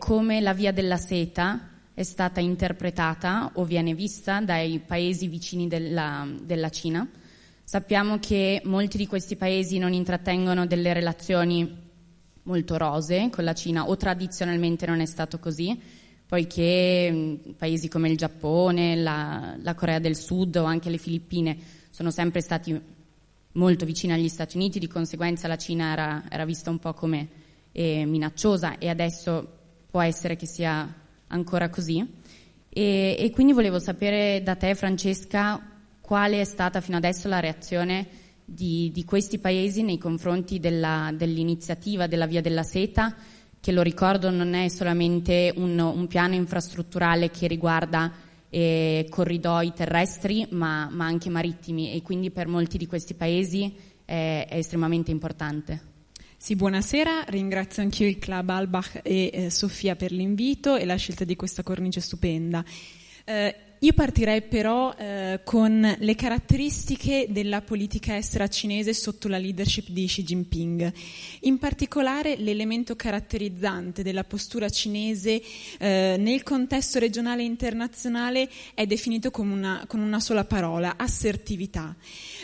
[0.00, 6.26] come la via della seta è stata interpretata o viene vista dai paesi vicini della,
[6.42, 7.06] della Cina.
[7.62, 11.88] Sappiamo che molti di questi paesi non intrattengono delle relazioni
[12.44, 15.78] molto rose con la Cina o tradizionalmente non è stato così,
[16.26, 21.58] poiché paesi come il Giappone, la, la Corea del Sud o anche le Filippine
[21.90, 22.80] sono sempre stati
[23.52, 27.28] molto vicini agli Stati Uniti, di conseguenza la Cina era, era vista un po' come
[27.72, 29.58] eh, minacciosa e adesso
[29.90, 30.88] può essere che sia
[31.26, 32.06] ancora così.
[32.68, 35.60] E, e, quindi volevo sapere da te, Francesca,
[36.00, 38.06] quale è stata fino adesso la reazione
[38.44, 43.14] di, di questi paesi nei confronti della, dell'iniziativa della Via della Seta,
[43.60, 48.12] che lo ricordo non è solamente un, un piano infrastrutturale che riguarda
[48.48, 53.72] eh, corridoi terrestri, ma, ma, anche marittimi e quindi per molti di questi paesi
[54.04, 55.89] è, è estremamente importante.
[56.42, 61.24] Sì, buonasera, ringrazio anch'io il Club Albach e eh, Sofia per l'invito e la scelta
[61.24, 62.64] di questa cornice stupenda.
[63.26, 69.88] Eh, io partirei però eh, con le caratteristiche della politica estera cinese sotto la leadership
[69.88, 70.92] di Xi Jinping.
[71.40, 75.40] In particolare l'elemento caratterizzante della postura cinese
[75.78, 81.96] eh, nel contesto regionale e internazionale è definito una, con una sola parola, assertività.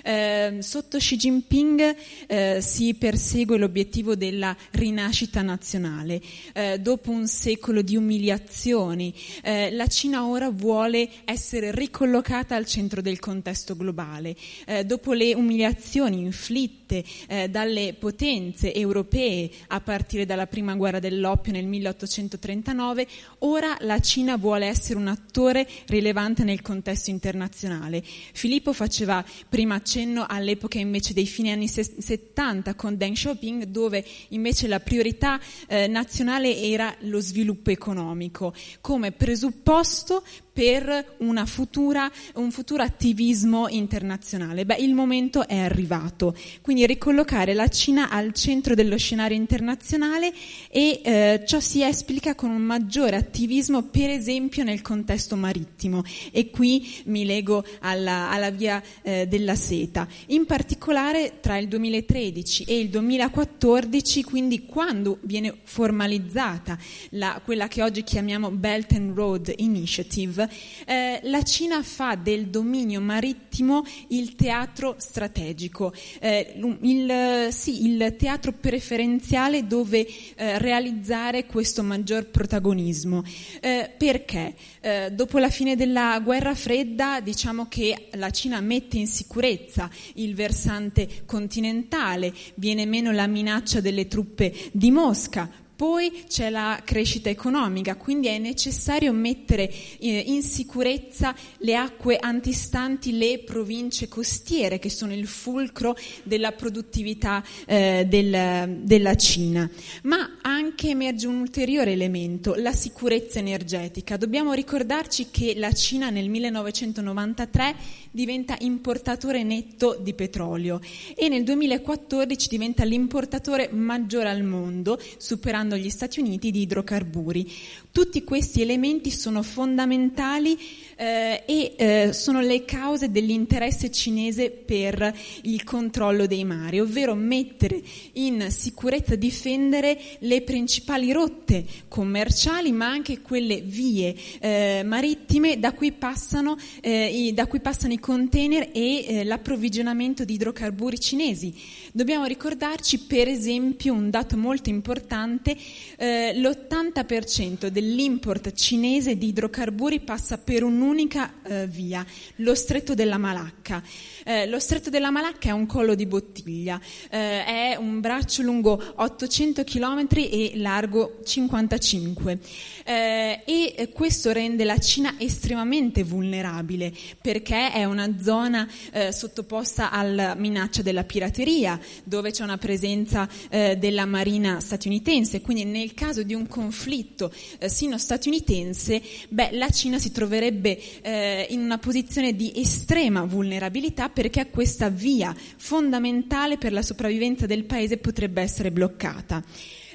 [0.07, 1.97] Eh, sotto Xi Jinping
[2.29, 6.21] eh, si persegue l'obiettivo della rinascita nazionale.
[6.53, 9.13] Eh, dopo un secolo di umiliazioni,
[9.43, 14.37] eh, la Cina ora vuole essere ricollocata al centro del contesto globale.
[14.67, 21.51] Eh, dopo le umiliazioni inflitte eh, dalle potenze europee a partire dalla prima guerra dell'oppio
[21.51, 23.09] nel 1839,
[23.41, 28.05] ora la Cina vuole essere un attore rilevante nel contesto internazionale.
[28.05, 29.95] Filippo faceva prima accenno
[30.27, 36.61] all'epoca invece dei fine anni 70 con Deng Xiaoping, dove invece la priorità eh, nazionale
[36.61, 38.53] era lo sviluppo economico.
[38.81, 40.23] Come presupposto
[40.57, 44.65] per futura, un futuro attivismo internazionale.
[44.65, 50.33] Beh, il momento è arrivato, quindi ricollocare la Cina al centro dello scenario internazionale
[50.71, 56.03] e eh, ciò si esplica con un maggiore attivismo, per esempio nel contesto marittimo.
[56.33, 60.09] E qui mi lego alla, alla via eh, della seta.
[60.29, 66.79] In particolare tra il 2013 e il 2014, quindi quando viene formalizzata
[67.11, 70.45] la, quella che oggi chiamiamo Belt and Road Initiative,
[70.87, 78.53] eh, la Cina fa del dominio marittimo il teatro strategico, eh, il, sì, il, teatro
[78.53, 83.23] preferenziale dove eh, realizzare questo maggior protagonismo.
[83.61, 84.55] Eh, perché?
[84.81, 90.35] Eh, dopo la fine della guerra fredda diciamo che la Cina mette in sicurezza il
[90.35, 97.97] versante continentale, viene meno la minaccia delle truppe di Mosca, poi c'è la crescita economica,
[97.97, 105.13] quindi è necessario mettere eh, in sicurezza le acque antistanti le province costiere, che sono
[105.13, 109.69] il fulcro della produttività eh, del, della Cina.
[110.05, 114.17] Ma anche emerge un ulteriore elemento, la sicurezza energetica.
[114.17, 117.75] Dobbiamo ricordarci che la Cina nel 1993
[118.17, 120.81] diventa importatore netto di petrolio
[121.15, 127.53] e nel 2014 diventa l'importatore maggiore al mondo, superando gli Stati Uniti di idrocarburi.
[127.97, 130.59] Tutti questi elementi sono fondamentali
[130.97, 135.15] eh, e eh, sono le cause dell'interesse cinese per
[135.45, 137.81] il controllo dei mari, ovvero mettere
[138.13, 145.93] in sicurezza, difendere le principali rotte commerciali, ma anche quelle vie eh, marittime da cui
[145.93, 151.55] passano, eh, i, da cui passano i container e eh, l'approvvigionamento di idrocarburi cinesi.
[151.93, 155.57] Dobbiamo ricordarci per esempio un dato molto importante,
[155.97, 162.05] eh, l'80% dell'import cinese di idrocarburi passa per un un'unica eh, via,
[162.37, 163.83] lo stretto della Malacca.
[164.25, 166.81] Eh, lo stretto della Malacca è un collo di bottiglia,
[167.11, 172.39] eh, è un braccio lungo 800 km e largo 55
[172.85, 180.35] eh, e questo rende la Cina estremamente vulnerabile perché è una zona eh, sottoposta alla
[180.35, 186.35] minaccia della pirateria, dove c'è una presenza eh, della marina statunitense, quindi nel caso di
[186.35, 187.33] un conflitto
[187.77, 194.89] sino-statunitense, beh, la Cina si troverebbe eh, in una posizione di estrema vulnerabilità perché questa
[194.89, 199.45] via fondamentale per la sopravvivenza del paese potrebbe essere bloccata.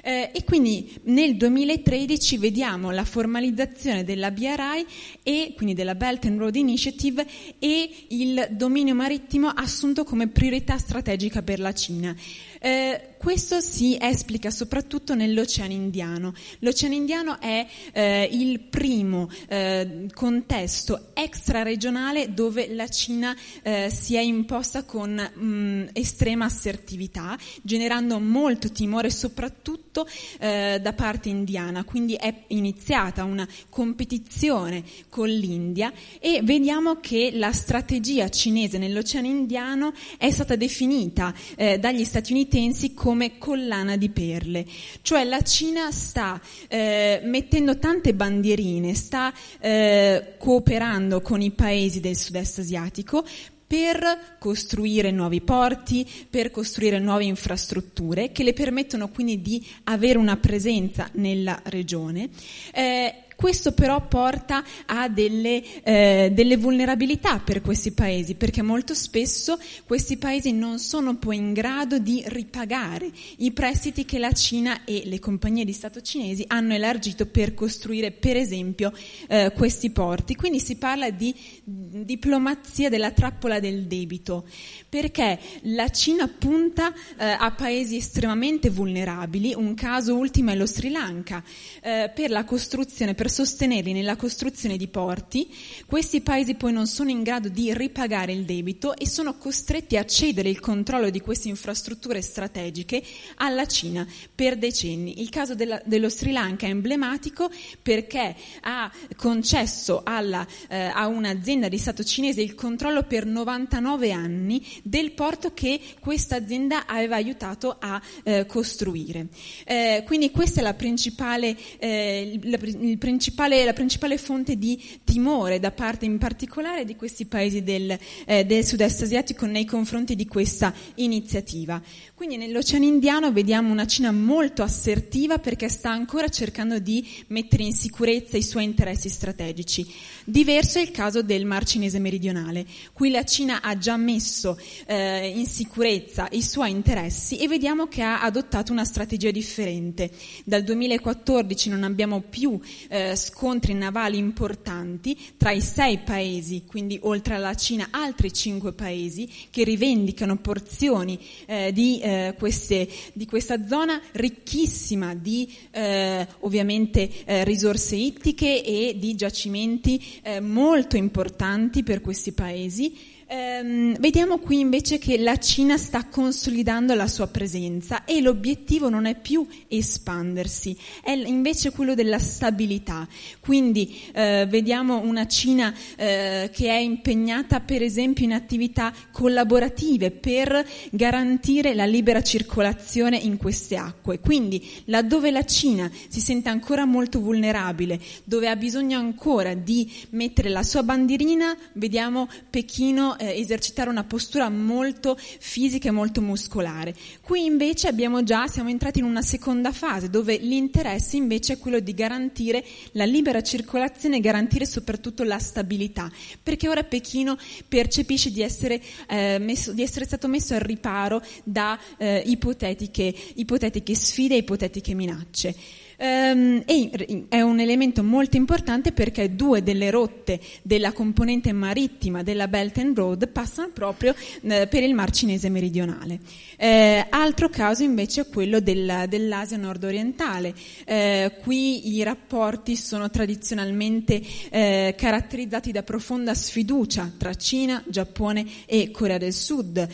[0.04, 4.84] Eh, e quindi nel 2013 vediamo la formalizzazione della BRI
[5.22, 7.24] e quindi della Belt and Road Initiative
[7.60, 12.16] e il dominio marittimo assunto come priorità strategica per la Cina.
[12.64, 16.32] Eh, questo si esplica soprattutto nell'Oceano Indiano.
[16.58, 24.20] L'Oceano Indiano è eh, il primo eh, contesto extraregionale dove la Cina eh, si è
[24.20, 30.04] imposta con mh, estrema assertività, generando molto timore soprattutto
[30.40, 31.84] eh, da parte indiana.
[31.84, 39.92] Quindi è iniziata una competizione con l'India e vediamo che la strategia cinese nell'Oceano Indiano
[40.18, 41.32] è stata definita
[41.78, 42.04] dagli
[42.52, 44.66] statunitensi come collana di perle,
[45.00, 46.38] cioè la Cina sta
[46.68, 53.24] eh, mettendo tante bandierine, sta eh, cooperando con i paesi del sud-est asiatico
[53.66, 60.36] per costruire nuovi porti, per costruire nuove infrastrutture che le permettono quindi di avere una
[60.36, 62.28] presenza nella regione.
[62.74, 69.58] Eh, questo però porta a delle, eh, delle, vulnerabilità per questi paesi, perché molto spesso
[69.84, 75.02] questi paesi non sono poi in grado di ripagare i prestiti che la Cina e
[75.06, 78.92] le compagnie di Stato cinesi hanno elargito per costruire, per esempio,
[79.26, 80.36] eh, questi porti.
[80.36, 81.34] Quindi si parla di
[81.64, 84.46] diplomazia della trappola del debito,
[84.88, 90.90] perché la Cina punta eh, a paesi estremamente vulnerabili, un caso ultimo è lo Sri
[90.90, 91.42] Lanka,
[91.82, 95.48] eh, per la costruzione, per sostenerli nella costruzione di porti,
[95.86, 100.04] questi paesi poi non sono in grado di ripagare il debito e sono costretti a
[100.04, 103.02] cedere il controllo di queste infrastrutture strategiche
[103.36, 105.20] alla Cina per decenni.
[105.22, 107.50] Il caso della, dello Sri Lanka è emblematico
[107.80, 114.64] perché ha concesso alla, eh, a un'azienda di Stato cinese il controllo per 99 anni
[114.82, 119.28] del porto che questa azienda aveva aiutato a eh, costruire.
[119.64, 124.82] Eh, quindi questa è la principale, eh, la, il principale principale, la principale fonte di
[125.04, 130.16] timore da parte in particolare di questi paesi del, eh, del sud-est asiatico nei confronti
[130.16, 131.80] di questa iniziativa.
[132.14, 137.74] Quindi nell'Oceano Indiano vediamo una Cina molto assertiva perché sta ancora cercando di mettere in
[137.74, 139.86] sicurezza i suoi interessi strategici.
[140.24, 142.64] Diverso è il caso del Mar Cinese meridionale.
[142.92, 148.00] Qui la Cina ha già messo eh, in sicurezza i suoi interessi e vediamo che
[148.00, 150.10] ha adottato una strategia differente.
[150.44, 157.34] Dal 2014 non abbiamo più eh, scontri navali importanti tra i sei paesi, quindi oltre
[157.34, 163.66] alla Cina altri cinque paesi che rivendicano porzioni eh, di eh, eh, queste, di questa
[163.66, 172.00] zona ricchissima di eh, ovviamente eh, risorse ittiche e di giacimenti eh, molto importanti per
[172.00, 178.20] questi paesi Ehm, vediamo qui invece che la Cina sta consolidando la sua presenza e
[178.20, 183.08] l'obiettivo non è più espandersi, è invece quello della stabilità.
[183.40, 190.68] Quindi eh, vediamo una Cina eh, che è impegnata per esempio in attività collaborative per
[190.90, 194.20] garantire la libera circolazione in queste acque.
[194.20, 200.50] Quindi laddove la Cina si sente ancora molto vulnerabile, dove ha bisogno ancora di mettere
[200.50, 206.94] la sua bandierina, vediamo Pechino eh, esercitare una postura molto fisica e molto muscolare.
[207.20, 211.78] Qui invece abbiamo già, siamo entrati in una seconda fase dove l'interesse invece è quello
[211.78, 216.10] di garantire la libera circolazione e garantire soprattutto la stabilità,
[216.42, 217.38] perché ora Pechino
[217.68, 223.94] percepisce di essere, eh, messo, di essere stato messo al riparo da eh, ipotetiche, ipotetiche
[223.94, 225.54] sfide e ipotetiche minacce.
[225.98, 232.48] Um, e è un elemento molto importante perché due delle rotte della componente marittima della
[232.48, 236.18] Belt and Road passano proprio eh, per il Mar Cinese meridionale.
[236.56, 240.54] Eh, altro caso invece è quello della, dell'Asia nord-orientale.
[240.84, 244.20] Eh, qui i rapporti sono tradizionalmente
[244.52, 249.86] caratterizzati da profonda sfiducia tra Cina, Giappone e Corea del Sud.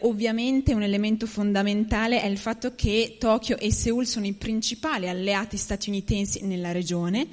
[0.00, 5.56] Ovviamente un elemento fondamentale è il fatto che Tokyo e Seoul sono i principali alleati
[5.56, 7.26] statunitensi nella regione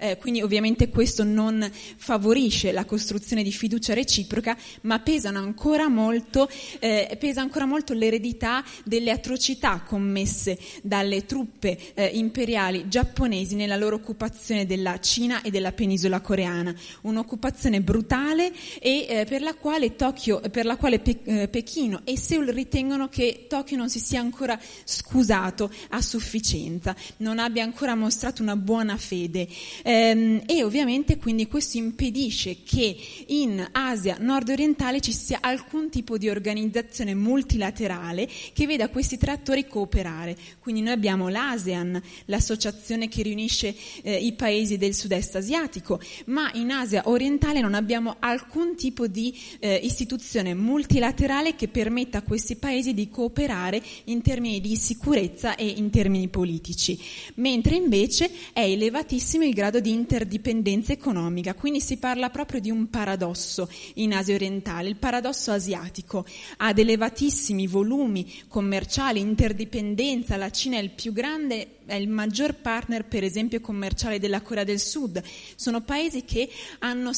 [0.00, 5.02] eh, quindi ovviamente questo non favorisce la costruzione di fiducia reciproca, ma
[5.34, 13.54] ancora molto, eh, pesa ancora molto l'eredità delle atrocità commesse dalle truppe eh, imperiali giapponesi
[13.54, 19.54] nella loro occupazione della Cina e della penisola coreana, un'occupazione brutale e eh, per la
[19.54, 23.98] quale, Tokyo, per la quale Pe- eh, Pechino e Seoul ritengono che Tokyo non si
[23.98, 29.46] sia ancora scusato a sufficienza, non abbia ancora mostrato una buona fede.
[29.82, 36.28] ehm, e ovviamente quindi questo impedisce che in Asia nord-orientale ci sia alcun tipo di
[36.28, 40.36] organizzazione multilaterale che veda questi tre attori cooperare.
[40.60, 46.70] Quindi noi abbiamo l'ASEAN, l'associazione che riunisce eh, i paesi del sud-est asiatico, ma in
[46.70, 52.94] Asia orientale non abbiamo alcun tipo di eh, istituzione multilaterale che permetta a questi paesi
[52.94, 56.98] di cooperare in termini di sicurezza e in termini politici,
[57.36, 62.88] mentre invece è elevatissimo il grado di interdipendenza economica, quindi si parla proprio di un
[62.88, 66.24] paradosso in Asia orientale, il paradosso asiatico,
[66.58, 73.04] ha elevatissimi volumi commerciali, interdipendenza, la Cina è il più grande è il maggior partner,
[73.04, 75.20] per esempio, commerciale della Corea del Sud.
[75.56, 77.10] Sono paesi che hanno,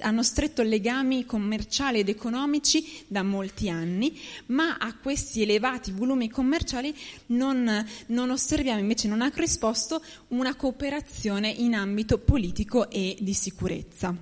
[0.00, 6.94] hanno stretto legami commerciali ed economici da molti anni, ma a questi elevati volumi commerciali
[7.26, 14.14] non, non osserviamo, invece non ha risposto una cooperazione in ambito politico e di sicurezza.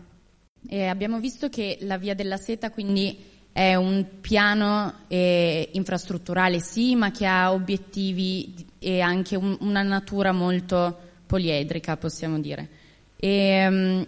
[0.68, 6.94] E abbiamo visto che la via della seta quindi è un piano eh, infrastrutturale sì,
[6.94, 10.94] ma che ha obiettivi e anche un, una natura molto
[11.24, 12.68] poliedrica, possiamo dire.
[13.16, 14.06] E, ehm,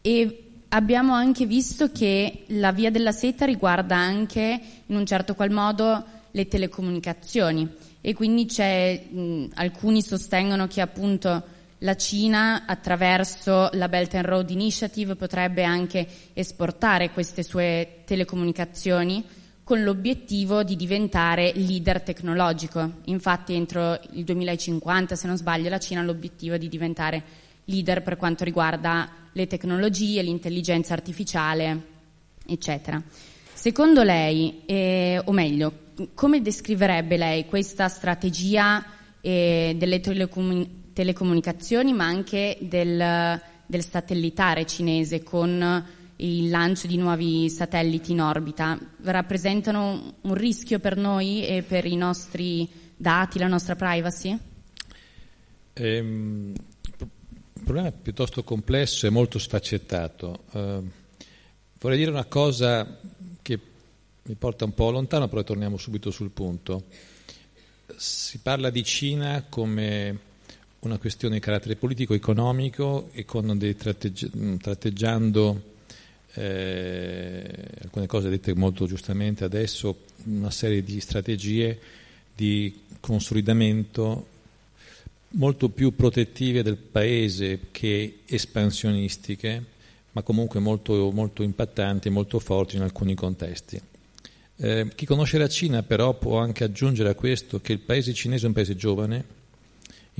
[0.00, 5.52] e, abbiamo anche visto che la via della seta riguarda anche in un certo qual
[5.52, 7.68] modo le telecomunicazioni
[8.00, 11.44] e quindi mh, alcuni sostengono che appunto
[11.80, 19.24] la Cina attraverso la Belt and Road Initiative potrebbe anche esportare queste sue telecomunicazioni
[19.64, 22.98] con l'obiettivo di diventare leader tecnologico.
[23.04, 27.22] Infatti entro il 2050, se non sbaglio, la Cina ha l'obiettivo di diventare
[27.64, 31.82] leader per quanto riguarda le tecnologie, l'intelligenza artificiale,
[32.46, 33.00] eccetera.
[33.52, 35.72] Secondo lei, eh, o meglio,
[36.14, 38.84] come descriverebbe lei questa strategia
[39.20, 47.48] eh, delle telecomunicazioni telecomunicazioni ma anche del, del satellitare cinese con il lancio di nuovi
[47.48, 53.74] satelliti in orbita rappresentano un rischio per noi e per i nostri dati, la nostra
[53.74, 54.38] privacy?
[55.72, 56.52] Ehm,
[56.98, 60.44] il problema è piuttosto complesso e molto sfaccettato.
[60.52, 60.80] Eh,
[61.80, 62.98] vorrei dire una cosa
[63.40, 63.58] che
[64.22, 66.84] mi porta un po' lontano, però torniamo subito sul punto.
[67.96, 70.28] Si parla di Cina come
[70.80, 75.62] una questione di carattere politico-economico e con dei tratteggi- tratteggiando
[76.34, 77.44] eh,
[77.82, 81.78] alcune cose dette molto giustamente adesso, una serie di strategie
[82.34, 84.26] di consolidamento
[85.32, 89.64] molto più protettive del paese che espansionistiche,
[90.12, 93.80] ma comunque molto, molto impattanti e molto forti in alcuni contesti.
[94.56, 98.44] Eh, chi conosce la Cina però può anche aggiungere a questo che il paese cinese
[98.44, 99.38] è un paese giovane,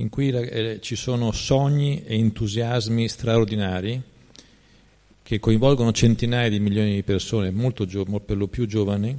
[0.01, 4.01] in cui eh, ci sono sogni e entusiasmi straordinari
[5.21, 7.53] che coinvolgono centinaia di milioni di persone,
[7.85, 9.17] gio- per lo più giovani.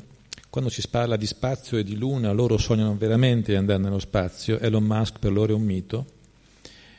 [0.50, 4.58] Quando si parla di spazio e di luna, loro sognano veramente di andare nello spazio,
[4.58, 6.04] Elon Musk per loro è un mito.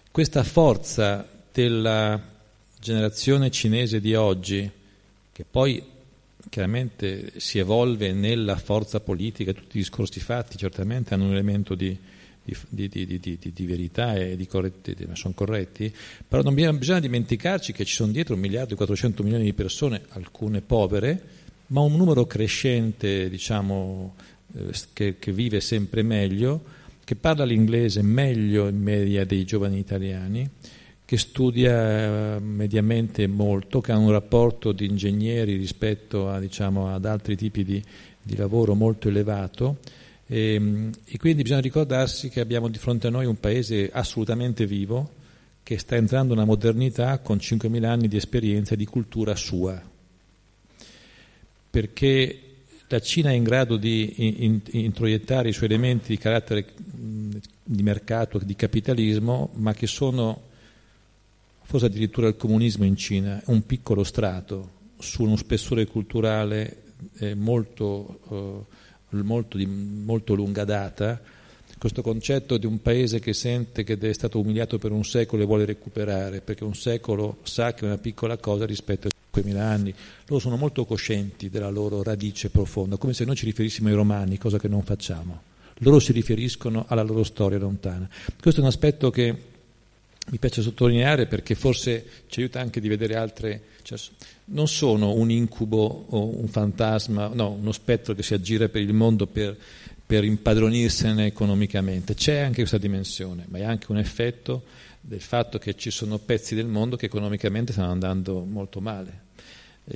[0.10, 2.20] Questa forza della
[2.80, 4.68] generazione cinese di oggi,
[5.32, 5.84] che poi
[6.50, 11.96] chiaramente si evolve nella forza politica, tutti i discorsi fatti certamente hanno un elemento di,
[12.44, 15.94] di, di, di, di, verità e di corretti, sono corretti,
[16.28, 19.54] però non bisogna, bisogna dimenticarci che ci sono dietro un miliardo e 400 milioni di
[19.54, 21.22] persone, alcune povere,
[21.68, 24.16] ma un numero crescente diciamo,
[24.56, 30.50] eh, che, che vive sempre meglio, che parla l'inglese meglio in media dei giovani italiani,
[31.06, 37.06] che studia eh, mediamente molto, che ha un rapporto di ingegneri rispetto a, diciamo, ad
[37.06, 37.82] altri tipi di,
[38.22, 39.78] di lavoro molto elevato
[40.34, 44.66] e, ehm, e, quindi bisogna ricordarsi che abbiamo di fronte a noi un paese assolutamente
[44.66, 45.22] vivo
[45.62, 49.80] che sta entrando nella modernità con 5.000 anni di esperienza e di cultura sua.
[51.70, 52.40] Perché
[52.88, 57.84] la Cina è in grado di in, in, introiettare i suoi elementi di carattere di
[57.84, 60.50] mercato, di capitalismo, ma che sono
[61.62, 66.82] forse addirittura il comunismo in Cina, un piccolo strato su uno spessore culturale
[67.20, 68.82] eh, molto eh,
[69.22, 71.22] molto, di, molto lunga data,
[71.84, 75.46] questo concetto di un paese che sente che è stato umiliato per un secolo e
[75.46, 79.94] vuole recuperare, perché un secolo sa che è una piccola cosa rispetto a 5.000 anni.
[80.28, 84.38] Loro sono molto coscienti della loro radice profonda, come se noi ci riferissimo ai romani,
[84.38, 85.42] cosa che non facciamo.
[85.80, 88.08] Loro si riferiscono alla loro storia lontana.
[88.40, 89.36] Questo è un aspetto che
[90.28, 94.00] mi piace sottolineare perché forse ci aiuta anche di vedere altre, cioè,
[94.46, 98.94] non sono un incubo o un fantasma, no, uno spettro che si aggira per il
[98.94, 99.56] mondo per,
[100.06, 102.16] per impadronirsene economicamente.
[102.16, 104.64] C'è anche questa dimensione, ma è anche un effetto
[105.00, 109.22] del fatto che ci sono pezzi del mondo che economicamente stanno andando molto male.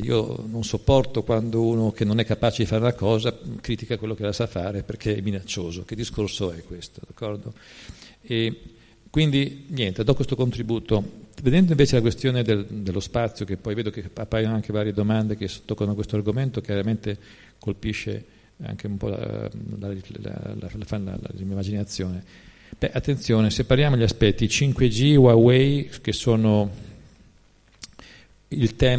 [0.01, 4.15] Io non sopporto quando uno che non è capace di fare una cosa critica quello
[4.15, 5.85] che la sa fare perché è minaccioso.
[5.85, 6.99] Che discorso è questo?
[7.07, 7.53] D'accordo?
[8.21, 8.61] E
[9.09, 11.25] quindi niente, do questo contributo.
[11.41, 15.37] Vedendo invece la questione del, dello spazio, che poi vedo che appaiono anche varie domande
[15.37, 17.17] che toccano questo argomento, chiaramente
[17.59, 18.25] colpisce
[18.63, 19.93] anche un po' la, la,
[20.59, 22.23] la, l'immaginazione.
[22.77, 26.69] Beh, attenzione, separiamo gli aspetti 5G, Huawei, che sono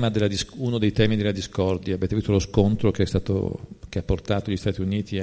[0.08, 1.94] della, uno dei temi della discordia.
[1.94, 5.22] Avete visto lo scontro che, stato, che ha portato gli Stati Uniti e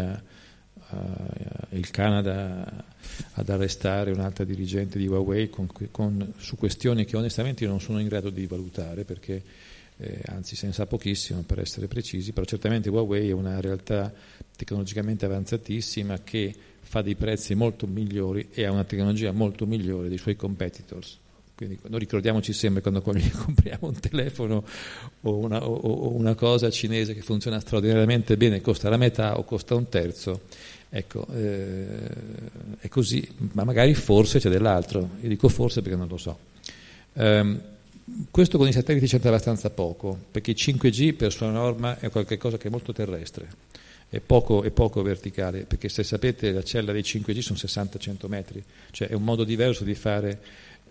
[1.69, 2.83] il Canada
[3.33, 7.99] ad arrestare un'altra dirigente di Huawei con, con, su questioni che onestamente io non sono
[7.99, 9.41] in grado di valutare perché
[9.97, 14.13] eh, anzi se ne sa pochissimo per essere precisi, però certamente Huawei è una realtà
[14.55, 20.17] tecnologicamente avanzatissima che fa dei prezzi molto migliori e ha una tecnologia molto migliore dei
[20.17, 21.19] suoi competitors.
[21.55, 24.63] Quindi noi ricordiamoci sempre quando compriamo un telefono
[25.21, 29.73] o una, o una, cosa cinese che funziona straordinariamente bene, costa la metà o costa
[29.73, 30.41] un terzo,
[30.97, 31.97] ecco, eh,
[32.79, 36.39] è così, ma magari forse c'è dell'altro, io dico forse perché non lo so.
[37.13, 37.61] Um,
[38.31, 42.57] questo con i satelliti c'entra abbastanza poco, perché il 5G per sua norma è qualcosa
[42.57, 43.47] che è molto terrestre,
[44.07, 48.63] è poco, è poco, verticale, perché se sapete la cella dei 5G sono 60-100 metri,
[48.91, 50.39] cioè è un modo diverso di fare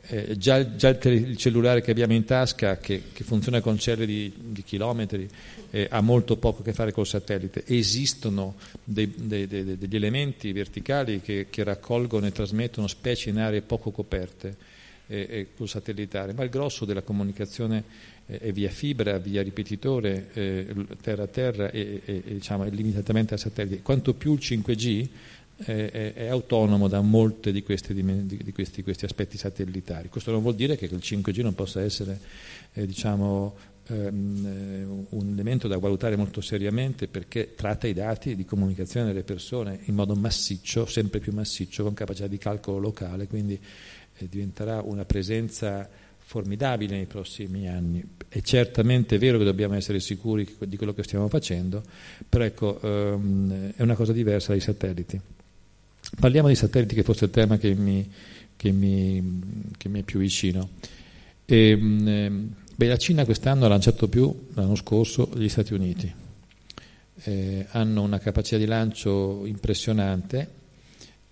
[0.06, 3.78] eh, già, già il, tele, il, cellulare che abbiamo in tasca, che, che funziona con
[3.78, 5.28] celle di, di chilometri,
[5.70, 7.64] eh, ha molto poco a che fare col satellite.
[7.66, 13.62] Esistono dei, dei, dei, degli elementi verticali che, che, raccolgono e trasmettono specie in aree
[13.62, 14.56] poco coperte
[15.06, 17.84] eh, eh col satellitare, ma il grosso della comunicazione
[18.26, 20.66] eh, è via fibra, via ripetitore, eh,
[21.02, 23.82] terra a terra e, e, e diciamo, limitatamente al satellite.
[23.82, 25.08] Quanto più il 5G,
[25.56, 30.08] è, è, autonomo da molti di, questi, di questi, questi, aspetti satellitari.
[30.08, 32.18] Questo non vuol dire che il 5G non possa essere
[32.73, 33.54] eh, diciamo,
[33.88, 39.80] ehm, un elemento da valutare molto seriamente perché tratta i dati di comunicazione delle persone
[39.84, 43.58] in modo massiccio, sempre più massiccio, con capacità di calcolo locale, quindi
[44.16, 48.02] eh, diventerà una presenza formidabile nei prossimi anni.
[48.28, 51.82] È certamente vero che dobbiamo essere sicuri di quello che stiamo facendo,
[52.28, 55.20] però ecco, ehm, è una cosa diversa dai satelliti.
[56.18, 58.09] Parliamo di satelliti che fosse il tema che mi,
[58.56, 60.71] che mi, che mi è più vicino.
[61.44, 66.12] E, ehm, beh, la Cina quest'anno ha lanciato più, l'anno scorso, gli Stati Uniti.
[67.25, 70.49] Eh, hanno una capacità di lancio impressionante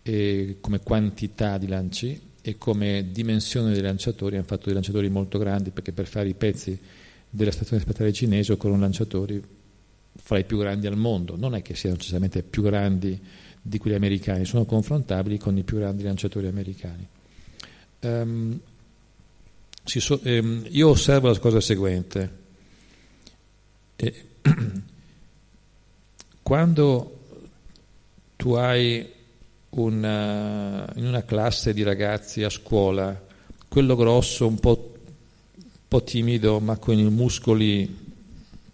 [0.03, 4.37] eh, come quantità di lanci e come dimensione dei lanciatori.
[4.37, 6.79] Hanno fatto dei lanciatori molto grandi perché per fare i pezzi
[7.29, 9.43] della stazione spaziale cinese occorrono lanciatori
[10.15, 11.37] fra i più grandi al mondo.
[11.37, 13.19] Non è che siano necessariamente più grandi
[13.63, 17.07] di quelli americani, sono confrontabili con i più grandi lanciatori americani.
[18.01, 18.59] Um,
[19.85, 22.41] so, um, io osservo la cosa seguente.
[23.95, 24.25] E,
[26.43, 27.19] quando
[28.35, 29.09] tu hai
[29.71, 33.25] una, in una classe di ragazzi a scuola,
[33.69, 34.95] quello grosso, un po',
[35.55, 38.01] un po timido, ma con i muscoli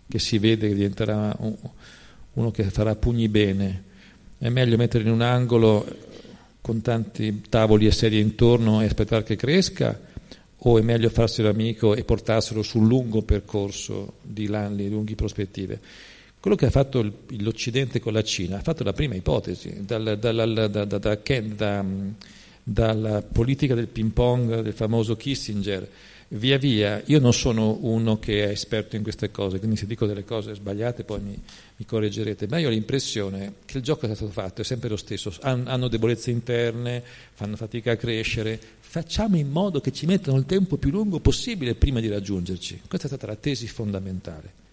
[0.09, 1.37] che si vede che diventerà
[2.33, 3.85] uno che farà pugni bene,
[4.39, 5.87] è meglio metterlo in un angolo
[6.61, 9.99] con tanti tavoli e sedie intorno e aspettare che cresca
[10.61, 15.81] o è meglio farselo amico e portarselo sul lungo percorso di anni, lunghe prospettive?
[16.41, 17.05] Quello che ha fatto
[17.39, 21.85] l'Occidente con la Cina ha fatto la prima ipotesi, dal, dal, da, da, da,
[22.63, 25.89] dalla politica del ping pong del famoso Kissinger
[26.29, 30.05] via via, io non sono uno che è esperto in queste cose, quindi se dico
[30.05, 31.43] delle cose sbagliate poi mi,
[31.77, 34.91] mi correggerete, ma io ho l'impressione che il gioco che è stato fatto è sempre
[34.91, 40.05] lo stesso, Han, hanno debolezze interne, fanno fatica a crescere, facciamo in modo che ci
[40.05, 42.83] mettano il tempo più lungo possibile prima di raggiungerci.
[42.87, 44.67] Questa è stata la tesi fondamentale.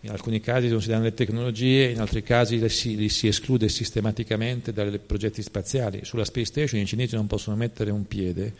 [0.00, 3.26] In alcuni casi non si danno le tecnologie, in altri casi li si, li si
[3.26, 6.04] esclude sistematicamente dai progetti spaziali.
[6.04, 8.52] Sulla Space Station i cinesi non possono mettere un piede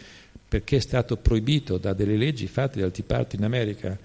[0.55, 3.99] perché è stato proibito da delle leggi fatte da altri parti in America.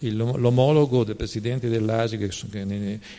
[0.00, 2.28] Il, l'omologo del presidente dell'Asia, che,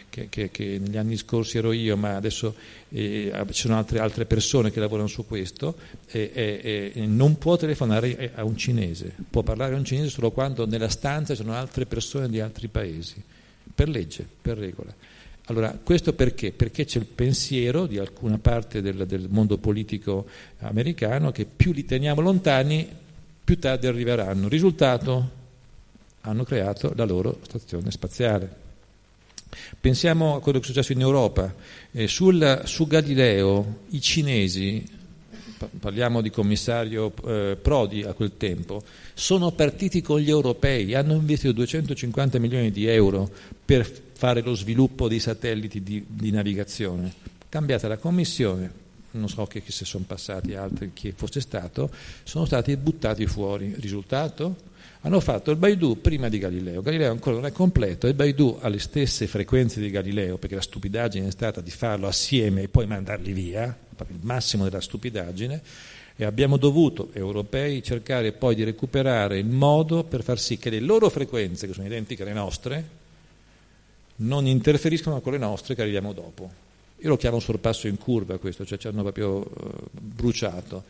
[0.09, 2.55] che, che, che, negli anni scorsi ero io, ma adesso
[2.87, 5.75] eh, ci sono altre, altre, persone che lavorano su questo,
[6.11, 6.31] eh,
[6.95, 10.87] eh, non può telefonare a un cinese, può parlare a un cinese solo quando nella
[10.87, 13.21] stanza ci sono altre persone di altri paesi,
[13.75, 14.95] per legge, per regola.
[15.49, 16.51] Allora, questo perché?
[16.51, 20.25] Perché c'è il pensiero di alcuna parte del, del, mondo politico
[20.59, 22.85] americano che più li teniamo lontani,
[23.43, 24.49] più tardi arriveranno.
[24.49, 25.35] Risultato?
[26.21, 28.65] Hanno creato la loro stazione spaziale.
[29.79, 31.55] Pensiamo a quello che è successo in Europa.
[31.91, 34.85] Eh, sul, su Galileo i cinesi,
[35.79, 38.83] parliamo di commissario eh, Prodi a quel tempo,
[39.13, 43.29] sono partiti con gli europei, hanno investito 250 milioni di euro
[43.63, 47.13] per fare lo sviluppo dei satelliti di, di navigazione.
[47.47, 48.71] Cambiata la commissione,
[49.11, 51.91] non so che, che se sono passati altri, chi fosse stato,
[52.23, 53.75] sono stati buttati fuori.
[53.77, 54.65] Risultato?
[55.01, 56.81] Hanno fatto il Baidu prima di Galileo.
[56.81, 60.61] Galileo ancora non è completo e Baidu ha le stesse frequenze di Galileo, perché la
[60.61, 63.77] stupidaggine è stata di farlo assieme e poi mandarli via,
[64.09, 65.61] il massimo della stupidaggine,
[66.15, 70.79] e abbiamo dovuto, europei, cercare poi di recuperare il modo per far sì che le
[70.79, 73.05] loro frequenze, che sono identiche alle nostre,
[74.17, 76.65] non interferiscono con le nostre che arriviamo dopo.
[76.99, 79.45] Io lo chiamo sorpasso in curva questo, cioè ci hanno proprio uh,
[79.91, 80.83] bruciato.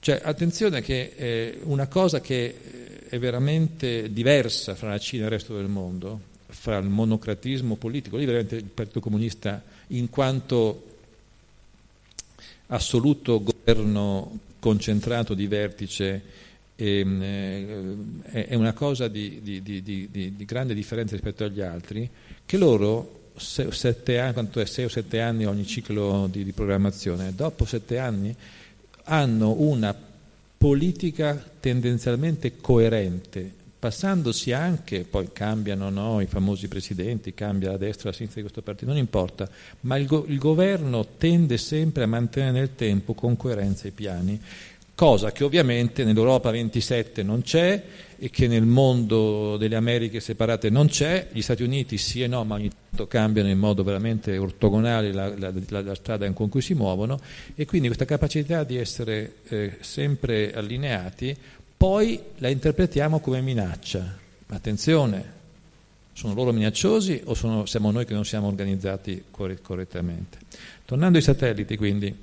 [0.00, 5.32] Cioè, attenzione che eh, una cosa che è veramente diversa fra la Cina e il
[5.32, 10.90] resto del mondo, fra il monocratismo politico, lì veramente il Partito Comunista in quanto
[12.66, 16.22] assoluto governo concentrato di vertice eh,
[16.74, 22.08] è una cosa di, di, di, di, grande differenza rispetto agli altri,
[22.44, 27.64] che loro sette anni, quanto è, sei o sette anni ogni ciclo di, programmazione, dopo
[27.64, 28.34] sette anni
[29.04, 29.94] hanno una
[30.56, 38.14] politica tendenzialmente coerente, passandosi anche, poi cambiano no, i famosi presidenti, cambia la destra la
[38.14, 39.48] sinistra di questo partito, non importa,
[39.80, 44.40] ma il, go- il governo tende sempre a mantenere nel tempo con coerenza i piani
[44.94, 47.82] cosa che ovviamente nell'Europa 27 non c'è
[48.18, 52.44] e che nel mondo delle Americhe separate non c'è, gli Stati Uniti sì e no,
[52.44, 55.52] ma ogni tanto cambiano in modo veramente ortogonale la, la,
[55.82, 57.18] la, strada con cui si muovono
[57.54, 61.36] e quindi questa capacità di essere eh, sempre allineati
[61.82, 64.16] poi la interpretiamo come minaccia.
[64.46, 65.32] Attenzione,
[66.12, 70.38] sono loro minacciosi o sono, siamo noi che non siamo organizzati correttamente?
[70.84, 72.14] Tornando ai satelliti quindi,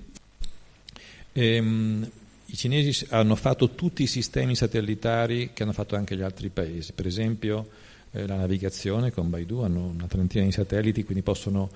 [1.33, 2.09] ehm,
[2.51, 6.93] i cinesi hanno fatto tutti i sistemi satellitari che hanno fatto anche gli altri paesi,
[6.93, 7.67] per esempio
[8.11, 11.69] eh, la navigazione con Baidu, hanno una trentina di satelliti, quindi possono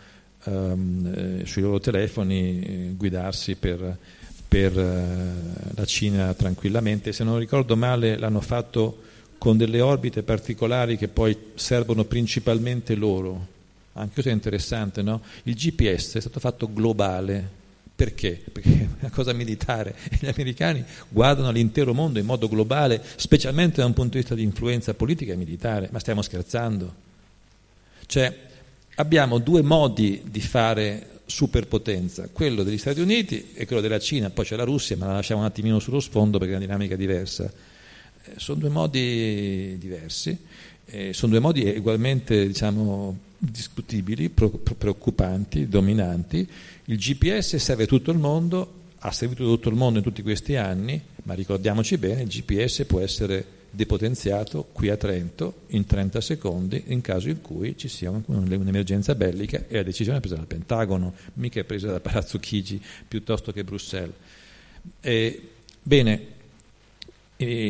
[0.45, 3.97] ehm, eh, sui loro telefoni eh, guidarsi per,
[4.47, 7.13] per eh, la Cina tranquillamente.
[7.13, 9.01] Se non ricordo male l'hanno fatto
[9.37, 13.51] con delle orbite particolari che poi servono principalmente loro.
[13.93, 15.21] Anche questo è interessante, no?
[15.43, 17.61] Il GPS è stato fatto globale,
[17.95, 18.41] perché?
[18.51, 23.85] Perché è una cosa militare gli americani guardano l'intero mondo in modo globale, specialmente da
[23.85, 25.89] un punto di vista di influenza politica e militare.
[25.91, 27.01] Ma stiamo scherzando?
[28.05, 28.35] Cioè,
[28.95, 34.45] abbiamo due modi di fare superpotenza, quello degli Stati Uniti e quello della Cina, poi
[34.45, 37.51] c'è la Russia, ma la lasciamo un attimino sullo sfondo perché è una dinamica diversa.
[38.25, 40.37] Eh, sono due modi diversi,
[40.85, 43.17] eh, sono due modi ugualmente diciamo,
[43.49, 46.47] discutibili, preoccupanti, dominanti.
[46.85, 51.01] Il GPS serve tutto il mondo, ha servito tutto il mondo in tutti questi anni,
[51.23, 57.01] ma ricordiamoci bene, il GPS può essere depotenziato qui a Trento in 30 secondi in
[57.01, 61.59] caso in cui ci sia un'emergenza bellica e la decisione è presa dal Pentagono, mica
[61.59, 64.13] è presa da Palazzo Chigi piuttosto che Bruxelles.
[65.01, 65.49] Eh,
[65.81, 66.32] bene,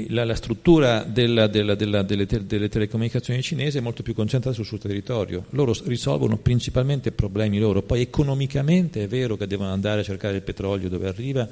[0.10, 4.56] la, la, struttura della, della, della, delle, te, delle, telecomunicazioni cinesi è molto più concentrata
[4.56, 5.46] sul suo territorio.
[5.52, 10.42] Loro risolvono principalmente problemi loro, poi economicamente è vero che devono andare a cercare il
[10.42, 11.48] petrolio dove arriva,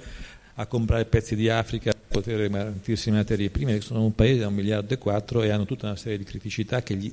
[0.56, 4.54] a comprare pezzi di Africa per poter garantirsi materie prime, sono un paese da un
[4.54, 7.12] miliardo e quattro e hanno tutta una serie di criticità che gli,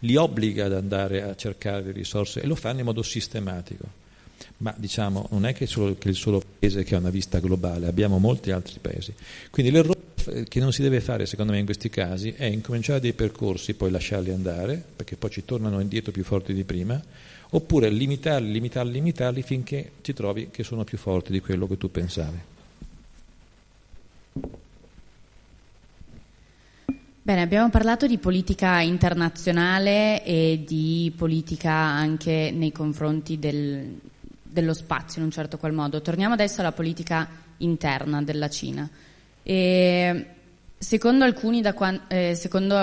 [0.00, 4.06] li obbliga ad andare a cercare le risorse e lo fanno in modo sistematico.
[4.58, 7.86] Ma diciamo, non è che, solo, che il solo paese che ha una vista globale,
[7.86, 9.12] abbiamo molti altri paesi.
[9.50, 10.07] Quindi l'errore
[10.48, 13.90] che non si deve fare, secondo me, in questi casi è incominciare dei percorsi, poi
[13.90, 17.00] lasciarli andare, perché poi ci tornano indietro più forti di prima,
[17.50, 21.90] oppure limitarli, limitarli, limitarli finché ti trovi che sono più forti di quello che tu
[21.90, 22.38] pensavi.
[27.28, 34.00] Bene, abbiamo parlato di politica internazionale e di politica anche nei confronti del,
[34.42, 36.00] dello spazio in un certo qual modo.
[36.00, 38.88] Torniamo adesso alla politica interna della Cina.
[39.42, 40.26] E
[40.78, 42.76] secondo, alcuni, quando, eh, secondo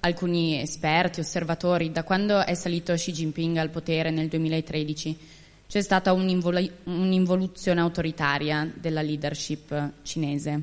[0.00, 5.18] alcuni esperti, osservatori, da quando è salito Xi Jinping al potere nel 2013
[5.66, 10.62] c'è stata un'involuzione autoritaria della leadership cinese.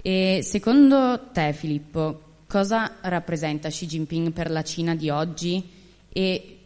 [0.00, 5.66] E secondo te, Filippo, cosa rappresenta Xi Jinping per la Cina di oggi
[6.08, 6.58] e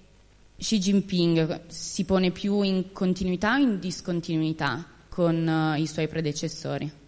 [0.59, 7.02] Xi Jinping si pone più in continuità o in discontinuità con uh, i suoi predecessori?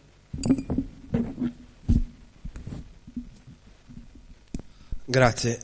[5.07, 5.59] Grazie.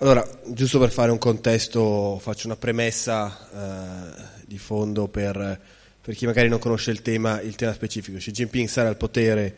[0.00, 5.60] Allora, giusto per fare un contesto, faccio una premessa eh, di fondo per,
[6.00, 8.18] per, chi magari non conosce il tema, il tema specifico.
[8.18, 9.54] Xi Jinping sarà al potere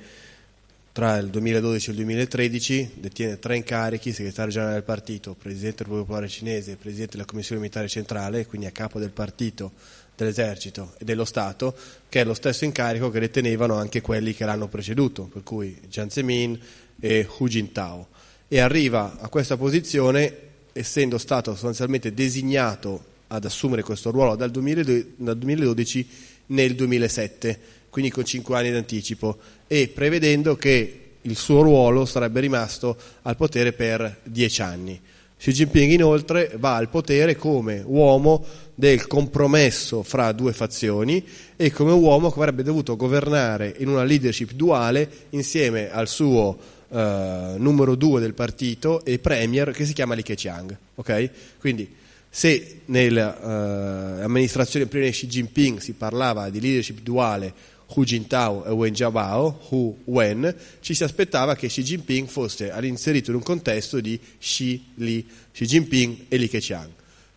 [0.92, 5.92] tra il 2012 e il 2013, detiene tre incarichi, segretario generale del partito, presidente del
[5.92, 9.72] Popolare Cinese, presidente della Commissione Militare Centrale, quindi a capo del partito,
[10.16, 11.74] dell'esercito e dello Stato,
[12.08, 16.10] che è lo stesso incarico che detenevano anche quelli che l'hanno preceduto, per cui Jiang
[16.10, 16.58] Zemin
[17.00, 18.08] e Hu Jintao
[18.48, 20.32] e arriva a questa posizione
[20.72, 26.08] essendo stato sostanzialmente designato ad assumere questo ruolo dal 2012
[26.46, 27.58] nel 2007,
[27.90, 33.72] quindi con cinque anni d'anticipo, e prevedendo che il suo ruolo sarebbe rimasto al potere
[33.72, 35.00] per dieci anni.
[35.36, 41.24] Xi Jinping inoltre va al potere come uomo del compromesso fra due fazioni
[41.56, 46.56] e come uomo che avrebbe dovuto governare in una leadership duale insieme al suo
[46.88, 50.76] eh, numero due del partito e premier che si chiama Li Keqiang.
[50.96, 51.30] Okay?
[51.58, 57.52] Quindi se nell'amministrazione uh, prima di Xi Jinping si parlava di leadership duale
[57.94, 63.30] Hu Jintao e Wen Jiabao, Hu Wen, ci si aspettava che Xi Jinping fosse inserito
[63.30, 66.90] in un contesto di Xi Li, Xi Jinping e Li Keqiang.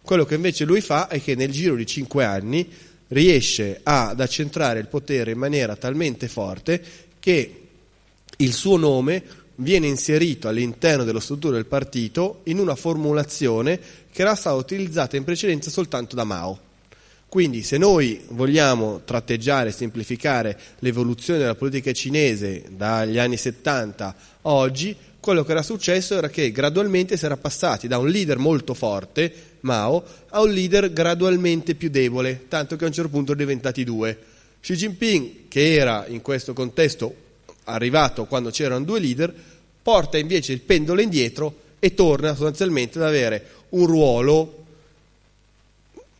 [0.08, 2.66] Quello che invece lui fa è che nel giro di cinque anni
[3.10, 6.82] riesce ad accentrare il potere in maniera talmente forte
[7.20, 7.62] che
[8.38, 9.22] il suo nome
[9.56, 13.78] viene inserito all'interno dello struttura del partito in una formulazione
[14.10, 16.58] che era stata utilizzata in precedenza soltanto da Mao.
[17.28, 24.50] Quindi se noi vogliamo tratteggiare e semplificare l'evoluzione della politica cinese dagli anni 70 a
[24.50, 24.96] oggi,
[25.28, 29.58] quello che era successo era che gradualmente si era passati da un leader molto forte,
[29.60, 33.84] Mao, a un leader gradualmente più debole, tanto che a un certo punto erano diventati
[33.84, 34.18] due.
[34.62, 37.14] Xi Jinping, che era in questo contesto
[37.66, 39.34] arrivato quando c'erano due leader,
[39.82, 44.57] porta invece il pendolo indietro e torna sostanzialmente ad avere un ruolo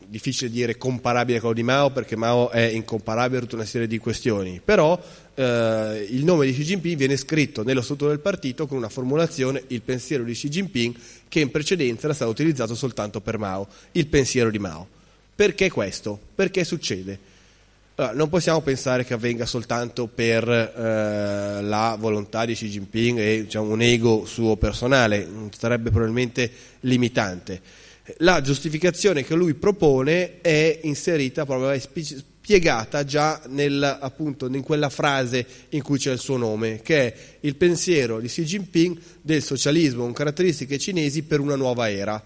[0.08, 3.86] difficile dire comparabile a quello di Mao perché Mao è incomparabile per tutta una serie
[3.86, 4.98] di questioni, però
[5.34, 9.62] eh, il nome di Xi Jinping viene scritto nello struttura del partito con una formulazione,
[9.68, 10.94] il pensiero di Xi Jinping,
[11.28, 14.86] che in precedenza era stato utilizzato soltanto per Mao, il pensiero di Mao.
[15.34, 16.18] Perché questo?
[16.34, 17.36] Perché succede?
[17.94, 23.42] Allora, non possiamo pensare che avvenga soltanto per eh, la volontà di Xi Jinping e
[23.42, 27.60] diciamo, un ego suo personale, sarebbe probabilmente limitante.
[28.18, 34.88] La giustificazione che lui propone è inserita proprio, è spiegata già nel, appunto, in quella
[34.88, 39.42] frase in cui c'è il suo nome, che è il pensiero di Xi Jinping del
[39.42, 42.24] socialismo con caratteristiche cinesi per una nuova era.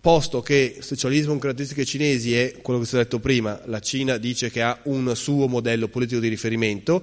[0.00, 4.16] Posto che socialismo con caratteristiche cinesi è quello che si è detto prima, la Cina
[4.16, 7.02] dice che ha un suo modello politico di riferimento,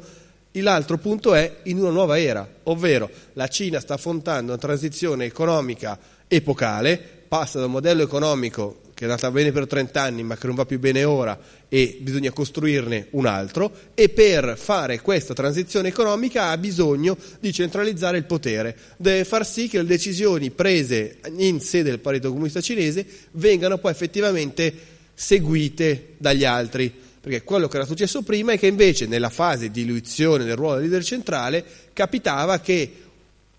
[0.54, 6.00] l'altro punto è in una nuova era, ovvero la Cina sta affrontando una transizione economica
[6.28, 10.48] epocale, passa da un modello economico che è andata bene per 30 anni ma che
[10.48, 15.90] non va più bene ora e bisogna costruirne un altro e per fare questa transizione
[15.90, 21.60] economica ha bisogno di centralizzare il potere, deve far sì che le decisioni prese in
[21.60, 24.74] sede del Partito Comunista Cinese vengano poi effettivamente
[25.14, 29.84] seguite dagli altri, perché quello che era successo prima è che invece nella fase di
[29.84, 32.94] diluizione del ruolo del leader centrale capitava che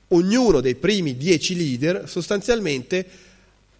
[0.08, 3.24] ognuno dei primi dieci leader sostanzialmente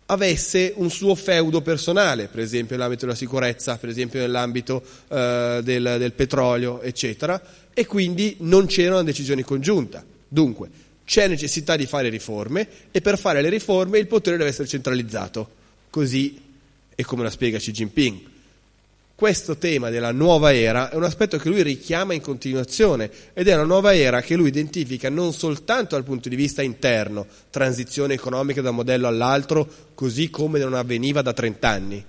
[0.06, 5.96] avesse un suo feudo personale, per esempio nell'ambito della sicurezza, per esempio nell'ambito eh, del,
[5.98, 7.40] del, petrolio, eccetera,
[7.72, 10.04] e quindi non c'era una decisione congiunta.
[10.28, 10.68] Dunque,
[11.04, 15.48] c'è necessità di fare riforme e per fare le riforme il potere deve essere centralizzato.
[15.90, 16.40] Così
[16.94, 18.34] è come la spiega Xi Jinping
[19.16, 23.54] questo tema della nuova era è un aspetto che lui richiama in continuazione ed è
[23.54, 28.60] una nuova era che lui identifica non soltanto dal punto di vista interno, transizione economica
[28.60, 32.04] da un modello all'altro, così come non avveniva da 30 anni,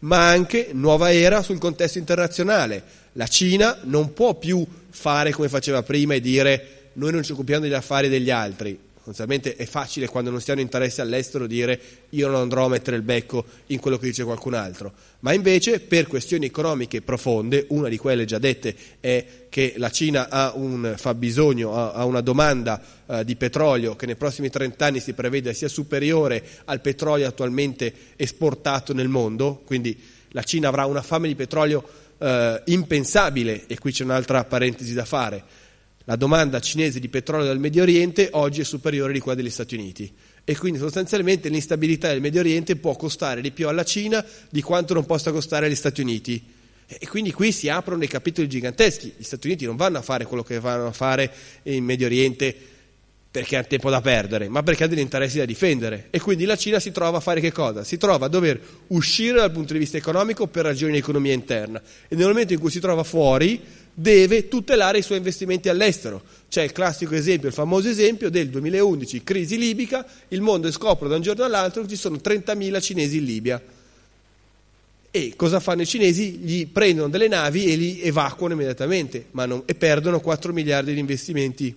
[0.00, 2.82] ma anche nuova era sul contesto internazionale.
[3.12, 7.62] La Cina non può più fare come faceva prima e dire noi non ci occupiamo
[7.62, 12.28] degli affari degli altri, Sostanzialmente è facile quando non si hanno interessi all'estero dire io
[12.28, 16.06] non andrò a mettere il becco in quello che dice qualcun altro, ma invece per
[16.06, 21.74] questioni economiche profonde, una di quelle già dette è che la Cina ha un fabbisogno,
[21.74, 26.44] ha una domanda uh, di petrolio che nei prossimi 30 anni si prevede sia superiore
[26.66, 29.98] al petrolio attualmente esportato nel mondo, quindi
[30.32, 31.82] la Cina avrà una fame di petrolio
[32.18, 32.26] uh,
[32.66, 35.68] impensabile e qui c'è un'altra parentesi da fare
[36.04, 39.74] la domanda cinese di petrolio dal Medio Oriente oggi è superiore di quella degli Stati
[39.74, 40.10] Uniti
[40.44, 44.94] e quindi sostanzialmente l'instabilità del Medio Oriente può costare di più alla Cina di quanto
[44.94, 46.42] non possa costare agli Stati Uniti.
[46.86, 49.14] E quindi qui si aprono dei capitoli giganteschi.
[49.16, 51.32] Gli Stati Uniti non vanno a fare quello che vanno a fare
[51.64, 52.56] in Medio Oriente
[53.30, 56.08] perché ha tempo da perdere, ma perché ha degli interessi da difendere.
[56.10, 57.84] E quindi la Cina si trova a fare che cosa?
[57.84, 61.80] Si trova a dover uscire dal punto di vista economico per ragioni di economia interna
[62.08, 63.62] e nel momento in cui si trova fuori
[64.00, 66.22] deve tutelare i suoi investimenti all'estero.
[66.48, 71.16] C'è il classico esempio, il famoso esempio del 2011, crisi libica, il mondo scopre da
[71.16, 73.62] un giorno all'altro che ci sono 30.000 cinesi in Libia.
[75.10, 76.38] E cosa fanno i cinesi?
[76.38, 81.74] Gli prendono delle navi e li evacuano immediatamente non, e perdono 4 miliardi di investimenti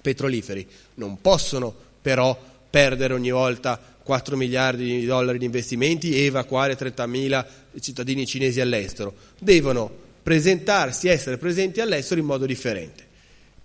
[0.00, 0.64] petroliferi.
[0.94, 2.38] Non possono però
[2.70, 7.46] perdere ogni volta 4 miliardi di dollari di investimenti e evacuare 30.000
[7.80, 9.14] cittadini cinesi all'estero.
[9.38, 13.04] Devono presentarsi, essere presenti all'estero in modo differente.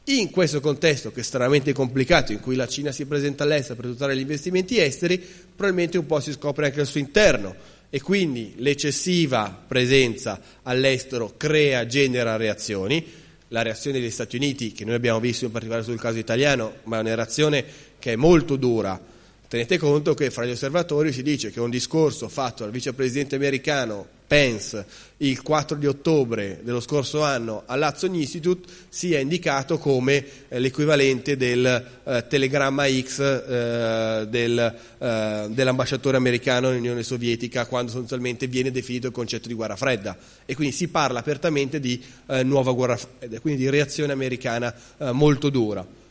[0.06, 3.92] In questo contesto, che è estremamente complicato, in cui la Cina si presenta all'estero per
[3.92, 7.56] tutelare gli investimenti esteri, probabilmente un po' si scopre anche al suo interno
[7.92, 13.06] e quindi l'eccessiva presenza all'estero crea, genera reazioni
[13.50, 16.98] la reazione degli Stati Uniti, che noi abbiamo visto in particolare sul caso italiano, ma
[16.98, 17.64] è una reazione
[18.00, 19.00] che è molto dura.
[19.48, 24.15] Tenete conto che fra gli osservatori si dice che un discorso fatto dal vicepresidente americano
[24.28, 24.86] Pence
[25.18, 31.66] il 4 di ottobre dello scorso anno all'Hudson Institute sia indicato come eh, l'equivalente del
[32.04, 39.14] eh, telegramma X eh, del, eh, dell'ambasciatore americano nell'Unione Sovietica quando sostanzialmente viene definito il
[39.14, 43.62] concetto di guerra fredda e quindi si parla apertamente di eh, nuova guerra fredda, quindi
[43.62, 46.04] di reazione americana eh, molto dura.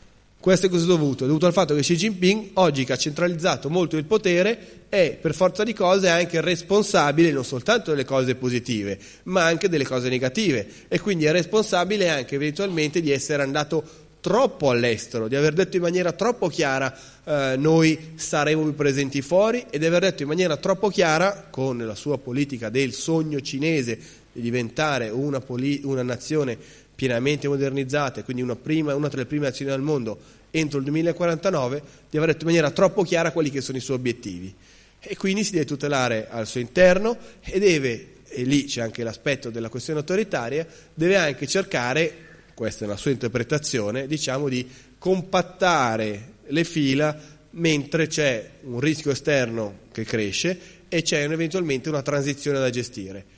[0.45, 1.23] Questo è cosa dovuto?
[1.23, 5.17] È dovuto al fatto che Xi Jinping, oggi che ha centralizzato molto il potere, è
[5.19, 10.07] per forza di cose anche responsabile non soltanto delle cose positive, ma anche delle cose
[10.07, 13.83] negative e quindi è responsabile anche eventualmente di essere andato
[14.21, 19.65] troppo all'estero, di aver detto in maniera troppo chiara eh, noi saremo più presenti fuori
[19.71, 23.97] e di aver detto in maniera troppo chiara, con la sua politica del sogno cinese
[24.31, 26.57] di diventare una, poli- una nazione
[26.95, 30.17] pienamente modernizzata, quindi una, prima, una tra le prime nazioni al mondo
[30.49, 33.97] entro il 2049, di aver detto in maniera troppo chiara quali che sono i suoi
[33.97, 34.53] obiettivi.
[34.99, 39.49] E quindi si deve tutelare al suo interno e deve, e lì c'è anche l'aspetto
[39.49, 42.13] della questione autoritaria, deve anche cercare,
[42.53, 47.19] questa è la sua interpretazione, diciamo di compattare le fila
[47.51, 53.34] mentre c'è un rischio esterno che cresce e c'è eventualmente una transizione da gestire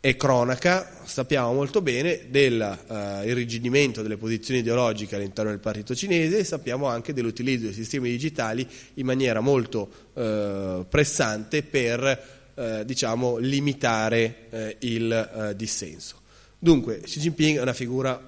[0.00, 6.44] è cronaca, sappiamo molto bene dell'irrigidimento uh, delle posizioni ideologiche all'interno del partito cinese e
[6.44, 14.76] sappiamo anche dell'utilizzo dei sistemi digitali in maniera molto uh, pressante per uh, diciamo, limitare
[14.80, 16.20] il dissenso.
[16.58, 18.20] Dunque Xi Jinping è una figura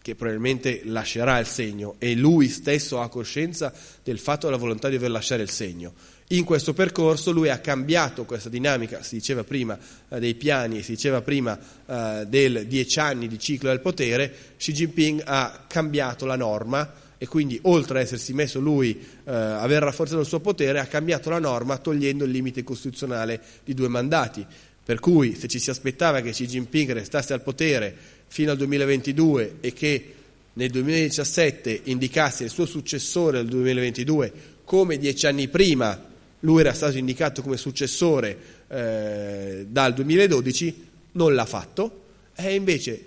[0.00, 3.72] che probabilmente lascerà il segno e lui stesso ha coscienza
[4.04, 5.92] del fatto della volontà di aver lasciato il segno
[6.28, 10.92] in questo percorso lui ha cambiato questa dinamica, si diceva prima eh, dei piani, si
[10.92, 16.34] diceva prima eh, del dieci anni di ciclo del potere, Xi Jinping ha cambiato la
[16.34, 20.86] norma e quindi oltre ad essersi messo lui, eh, aver rafforzato il suo potere, ha
[20.86, 24.44] cambiato la norma togliendo il limite costituzionale di due mandati.
[24.84, 27.94] Per cui se ci si aspettava che Xi Jinping restasse al potere
[28.26, 30.14] fino al 2022 e che
[30.54, 34.32] nel 2017 indicasse il suo successore nel 2022
[34.64, 36.14] come dieci anni prima
[36.46, 42.02] lui era stato indicato come successore eh, dal 2012, non l'ha fatto,
[42.36, 43.04] e invece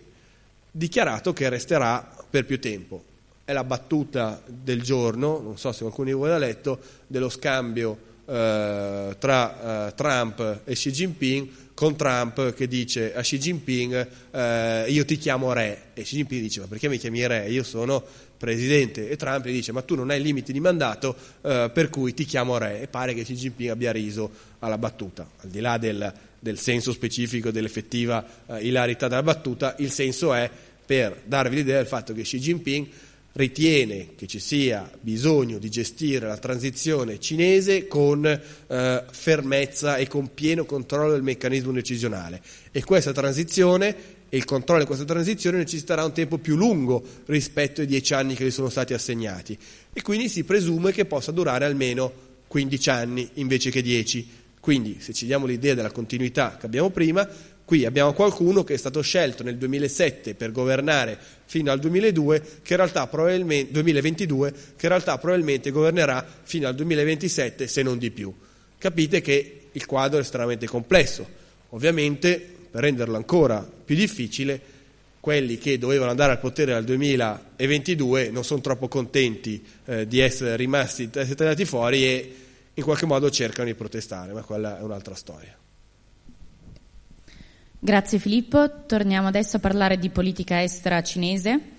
[0.69, 3.01] dichiarato che resterà per più tempo.
[3.45, 7.97] È la battuta del giorno, non so se qualcuno di voi l'ha letto, dello scambio
[8.25, 14.85] eh, tra eh, Trump e Xi Jinping, con Trump che dice a Xi Jinping eh,
[14.89, 17.49] io ti chiamo re e Xi Jinping dice ma perché mi chiami re?
[17.49, 18.03] Io sono
[18.39, 22.13] presidente e Trump gli dice ma tu non hai limiti di mandato eh, per cui
[22.13, 22.81] ti chiamo re.
[22.81, 26.93] E pare che Xi Jinping abbia riso alla battuta, al di là del, del senso
[26.93, 30.49] specifico dell'effettiva eh, ilarità della battuta, il senso è
[30.85, 32.87] per darvi l'idea del fatto che Xi Jinping
[33.33, 40.33] ritiene che ci sia bisogno di gestire la transizione cinese con eh, fermezza e con
[40.33, 42.41] pieno controllo del meccanismo decisionale.
[42.71, 47.81] E questa transizione e il controllo di questa transizione necessiterà un tempo più lungo rispetto
[47.81, 49.57] ai dieci anni che gli sono stati assegnati
[49.91, 52.11] e quindi si presume che possa durare almeno
[52.47, 54.37] 15 anni invece che 10.
[54.59, 57.27] Quindi se ci diamo l'idea della continuità che abbiamo prima,
[57.63, 62.75] qui abbiamo qualcuno che è stato scelto nel 2007 per governare fino al 2002, che
[62.75, 68.33] 2022, che in realtà probabilmente governerà fino al 2027 se non di più.
[68.77, 71.27] Capite che il quadro è estremamente complesso.
[71.69, 74.77] Ovviamente per renderlo ancora più difficile,
[75.19, 80.55] quelli che dovevano andare al potere nel 2022 non sono troppo contenti eh, di essere
[80.55, 82.35] rimasti tagliati fuori e
[82.73, 85.55] in qualche modo cercano di protestare, ma quella è un'altra storia.
[87.81, 91.77] Grazie Filippo, torniamo adesso a parlare di politica estera cinese.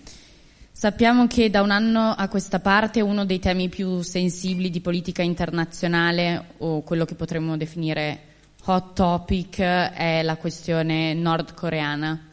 [0.72, 5.22] Sappiamo che da un anno a questa parte uno dei temi più sensibili di politica
[5.22, 8.28] internazionale o quello che potremmo definire
[8.66, 12.28] hot topic è la questione nordcoreana.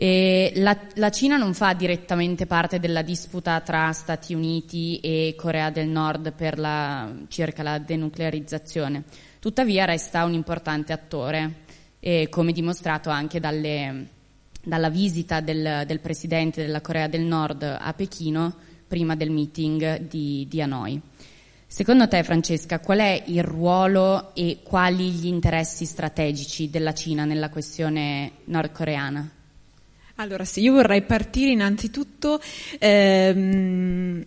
[0.00, 5.88] La, la, Cina non fa direttamente parte della disputa tra Stati Uniti e Corea del
[5.88, 9.02] Nord la, circa la denuclearizzazione,
[9.40, 11.64] tuttavia resta un importante attore,
[12.30, 14.06] come dimostrato anche dalle,
[14.62, 18.54] dalla visita del, del, presidente della Corea del Nord a Pechino
[18.86, 21.00] prima del meeting di, di Hanoi.
[21.70, 27.50] Secondo te, Francesca, qual è il ruolo e quali gli interessi strategici della Cina nella
[27.50, 29.30] questione nordcoreana?
[30.14, 32.40] Allora, sì, io vorrei partire innanzitutto
[32.78, 34.24] ehm,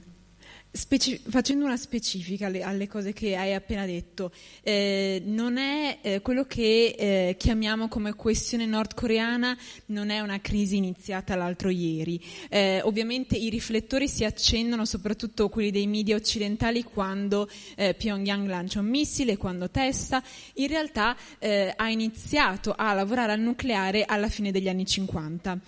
[0.73, 4.31] Speci- facendo una specifica alle, alle, cose che hai appena detto,
[4.63, 9.57] eh, non è eh, quello che eh, chiamiamo come questione nordcoreana,
[9.87, 12.23] non è una crisi iniziata l'altro ieri.
[12.47, 18.79] Eh, ovviamente i riflettori si accendono, soprattutto quelli dei media occidentali, quando eh, Pyongyang lancia
[18.79, 20.23] un missile, quando testa.
[20.53, 25.59] In realtà eh, ha iniziato a lavorare al nucleare alla fine degli anni 50.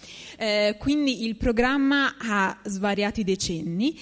[0.77, 3.99] quindi il programma ha svariati decenni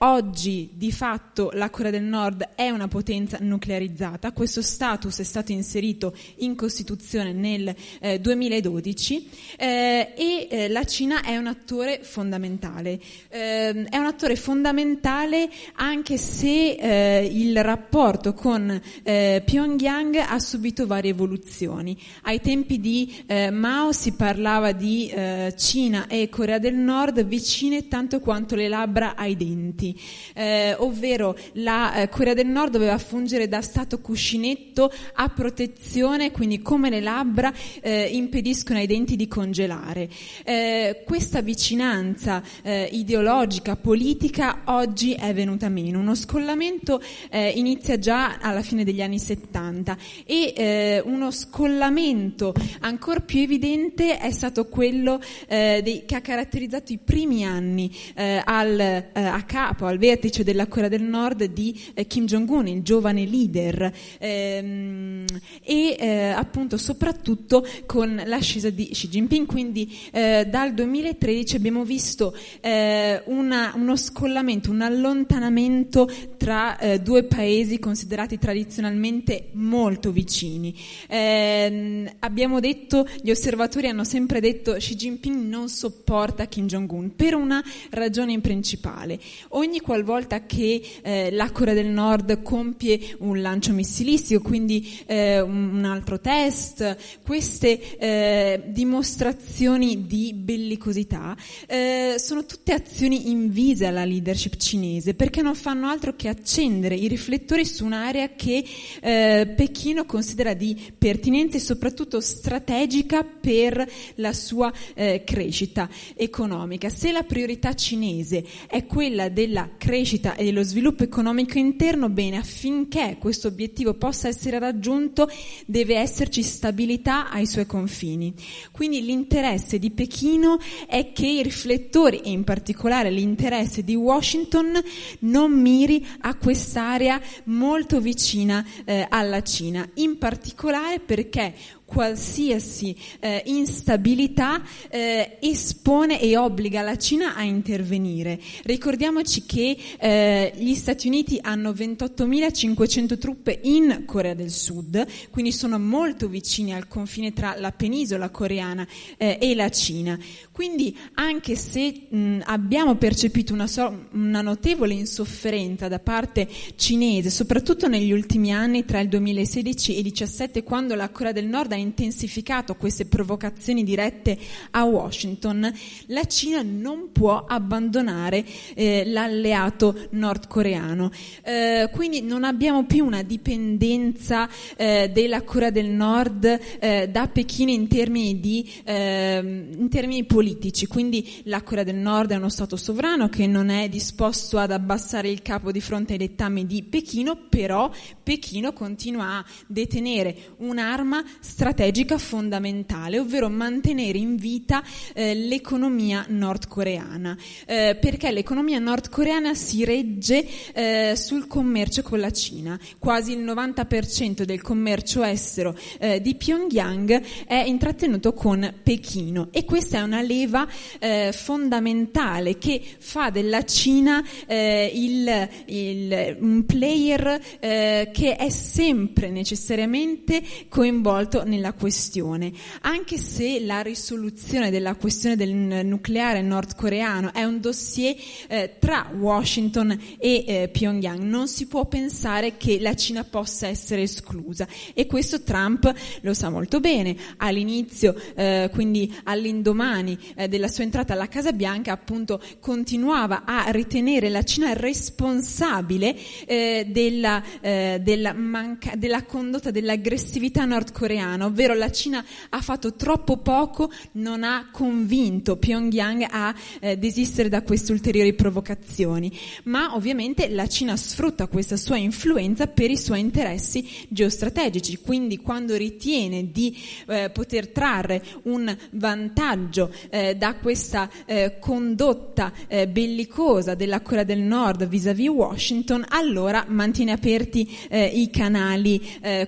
[0.00, 5.52] Oggi di fatto la Corea del Nord è una potenza nuclearizzata, questo status è stato
[5.52, 13.00] inserito in Costituzione nel eh, 2012 eh, e eh, la Cina è un attore fondamentale.
[13.30, 20.86] Ehm, è un attore fondamentale anche se eh, il rapporto con eh, Pyongyang ha subito
[20.86, 21.96] varie evoluzioni.
[22.24, 25.14] Ai tempi di eh, Mao si parlava di
[25.56, 30.00] Cina e Corea del Nord vicine tanto quanto le labbra ai denti diritti,
[30.34, 36.62] eh, ovvero la eh, Corea del Nord doveva fungere da stato cuscinetto a protezione, quindi
[36.62, 40.08] come le labbra eh, impediscono ai denti di congelare.
[40.44, 46.00] Eh, questa vicinanza eh, ideologica, politica, oggi è venuta meno.
[46.00, 53.40] Uno scollamento eh, inizia già alla fine degli anni 70 e uno scollamento ancora più
[53.40, 59.42] evidente è stato quello dei, che ha caratterizzato i primi anni al, a
[59.76, 65.24] capo al vertice della Corea del Nord di eh, Kim Jong-un, il giovane leader, ehm,
[65.62, 69.46] e eh, appunto soprattutto con l'ascesa di Xi Jinping.
[69.46, 77.24] Quindi eh, dal 2013 abbiamo visto eh, una, uno scollamento, un allontanamento tra eh, due
[77.24, 80.74] paesi considerati tradizionalmente molto vicini.
[81.08, 87.34] Ehm, abbiamo detto, gli osservatori hanno sempre detto Xi Jinping non sopporta Kim Jong-un per
[87.34, 89.18] una ragione principale.
[89.50, 95.40] Ogni ogni qualvolta che eh, la Corea del Nord compie un lancio missilistico, quindi eh,
[95.40, 101.36] un altro test, queste eh, dimostrazioni di bellicosità
[101.66, 107.08] eh, sono tutte azioni invise alla leadership cinese perché non fanno altro che accendere i
[107.08, 108.64] riflettori su un'area che
[109.00, 113.84] eh, Pechino considera di pertinenza e soprattutto strategica per
[114.16, 116.88] la sua eh, crescita economica.
[116.88, 122.36] Se la priorità cinese è quella della della crescita e dello sviluppo economico interno, bene,
[122.36, 125.30] affinché questo obiettivo possa essere raggiunto
[125.64, 128.34] deve esserci stabilità ai suoi confini.
[128.70, 134.78] Quindi l'interesse di Pechino è che i riflettori, e in particolare l'interesse di Washington,
[135.20, 141.54] non miri a quest'area molto vicina eh, alla Cina, in particolare perché
[141.86, 148.38] qualsiasi eh, instabilità eh, espone e obbliga la Cina a intervenire.
[148.64, 155.78] Ricordiamoci che eh, gli Stati Uniti hanno 28.500 truppe in Corea del Sud, quindi sono
[155.78, 160.18] molto vicini al confine tra la penisola coreana eh, e la Cina.
[160.56, 167.88] Quindi anche se mh, abbiamo percepito una, so- una notevole insofferenza da parte cinese, soprattutto
[167.88, 171.76] negli ultimi anni tra il 2016 e il 2017, quando la Corea del Nord ha
[171.76, 174.38] intensificato queste provocazioni dirette
[174.70, 175.70] a Washington,
[176.06, 178.42] la Cina non può abbandonare
[178.72, 181.10] eh, l'alleato nordcoreano.
[181.42, 187.70] Eh, quindi non abbiamo più una dipendenza eh, della Corea del Nord eh, da Pechino
[187.70, 190.44] in termini, di, ehm, in termini politici,
[190.88, 195.28] quindi la Corea del Nord è uno Stato sovrano che non è disposto ad abbassare
[195.28, 197.90] il capo di fronte ai dettami di Pechino, però
[198.22, 204.82] Pechino continua a detenere un'arma strategica fondamentale, ovvero mantenere in vita
[205.14, 207.36] eh, l'economia nordcoreana,
[207.66, 212.78] eh, perché l'economia nordcoreana si regge eh, sul commercio con la Cina.
[212.98, 219.98] Quasi il 90% del commercio estero eh, di Pyongyang è intrattenuto con Pechino e questa
[219.98, 220.68] è una leva
[220.98, 230.42] eh, fondamentale che fa della Cina eh, il, il, un player che è sempre necessariamente
[230.68, 238.16] coinvolto nella questione, anche se la risoluzione della questione del nucleare nordcoreano è un dossier
[238.48, 244.02] eh, tra Washington e eh, Pyongyang, non si può pensare che la Cina possa essere
[244.02, 247.16] esclusa e questo Trump lo sa molto bene.
[247.38, 254.28] All'inizio, eh, quindi all'indomani eh, della sua entrata alla Casa Bianca, appunto continuava a ritenere
[254.28, 256.16] la Cina responsabile
[256.46, 263.38] eh, della, eh, della, manca- della condotta dell'aggressività nordcoreana, ovvero la Cina ha fatto troppo
[263.38, 269.32] poco, non ha convinto Pyongyang a eh, desistere da queste ulteriori provocazioni,
[269.64, 275.76] ma ovviamente la Cina sfrutta questa sua influenza per i suoi interessi geostrategici, quindi quando
[275.76, 284.00] ritiene di eh, poter trarre un vantaggio eh, da questa eh, condotta eh, bellicosa della
[284.00, 288.84] Corea del Nord vis-à-vis Washington, allora mantiene aperti eh, i canali,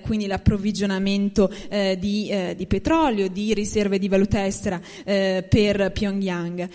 [0.01, 1.51] quindi l'approvvigionamento
[1.97, 6.69] di, di, petrolio, di riserve di valuta estera per Pyongyang.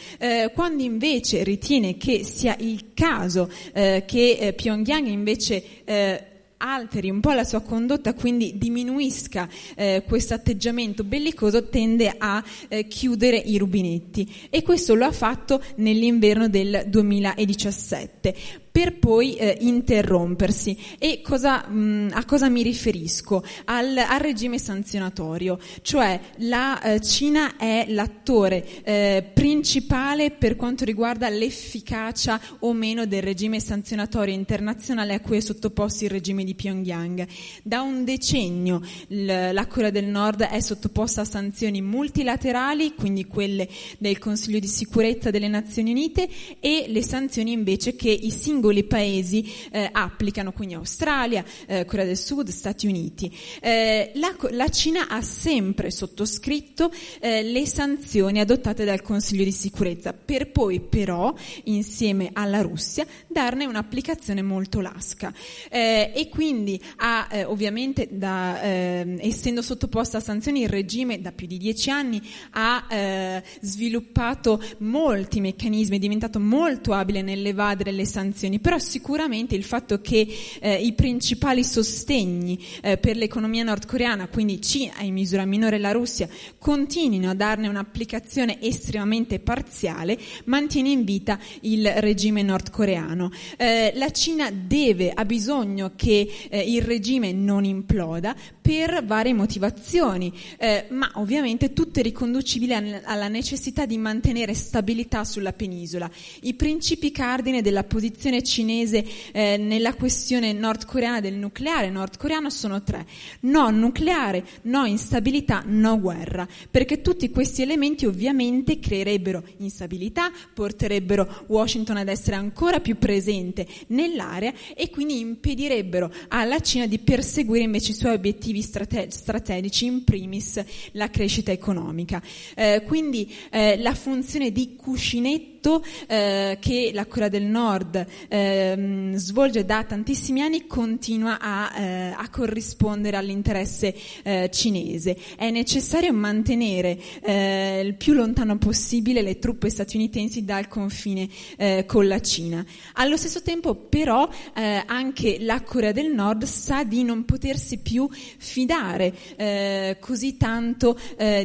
[0.52, 6.24] quando invece ritiene che sia il caso eh, che eh, Pyongyang invece eh,
[6.58, 12.86] alteri un po' la sua condotta, quindi diminuisca eh, questo atteggiamento bellicoso, tende a eh,
[12.86, 14.48] chiudere i rubinetti.
[14.50, 20.76] E questo lo ha fatto nell'inverno del 2017 per poi eh, interrompersi.
[20.98, 23.44] E cosa, mh, a cosa mi riferisco?
[23.66, 31.28] Al, al regime sanzionatorio, cioè la eh, Cina è l'attore eh, principale per quanto riguarda
[31.28, 37.28] l'efficacia o meno del regime sanzionatorio internazionale a cui è sottoposto il regime di Pyongyang.
[37.62, 43.68] Da un decennio l- la Corea del Nord è sottoposta a sanzioni multilaterali, quindi quelle
[43.98, 48.84] del Consiglio di sicurezza delle Nazioni Unite, e le sanzioni invece che i singoli singoli
[48.84, 53.30] paesi eh, applicano, quindi Australia, eh, Corea del Sud, Stati Uniti.
[53.60, 56.90] Eh, la, la, Cina ha sempre sottoscritto
[57.20, 61.34] eh, le sanzioni adottate dal Consiglio di sicurezza, per poi però,
[61.64, 65.32] insieme alla Russia, darne un'applicazione molto lasca.
[65.68, 71.46] Eh, e quindi ha eh, ovviamente, da, essendo sottoposta a sanzioni, il regime da più
[71.46, 72.20] di dieci anni
[72.52, 79.64] ha sviluppato molti meccanismi, è diventato molto abile nell'evadere le sanzioni anni, però sicuramente il
[79.64, 80.26] fatto che
[80.60, 86.28] eh, i principali sostegni eh, per l'economia nordcoreana, quindi Cina in misura minore la Russia,
[86.58, 93.30] continuino a darne un'applicazione estremamente parziale, mantiene in vita il regime nordcoreano.
[93.56, 100.32] Eh, la Cina deve, ha bisogno che eh, il regime non imploda per varie motivazioni,
[100.58, 106.10] eh, ma ovviamente tutte riconducibili alla necessità di mantenere stabilità sulla penisola.
[106.42, 113.06] I principi cardine della posizione cinese eh, nella questione nordcoreana del nucleare nordcoreano sono tre.
[113.40, 121.96] No nucleare, no instabilità, no guerra, perché tutti questi elementi ovviamente creerebbero instabilità, porterebbero Washington
[121.96, 127.94] ad essere ancora più presente nell'area e quindi impedirebbero alla Cina di perseguire invece i
[127.94, 132.22] suoi obiettivi strate- strategici, in primis la crescita economica.
[132.54, 139.64] Eh, quindi eh, la funzione di cuscinetto eh, che la Corea del Nord eh, svolge
[139.64, 145.16] da tantissimi anni continua a, eh, a corrispondere all'interesse eh, cinese.
[145.36, 152.08] È necessario mantenere eh, il più lontano possibile le truppe statunitensi dal confine eh, con
[152.08, 152.64] la Cina.
[152.94, 159.96] Allo stesso tempo però anche la Corea del Nord sa di non potersi più fidare
[160.00, 160.98] così tanto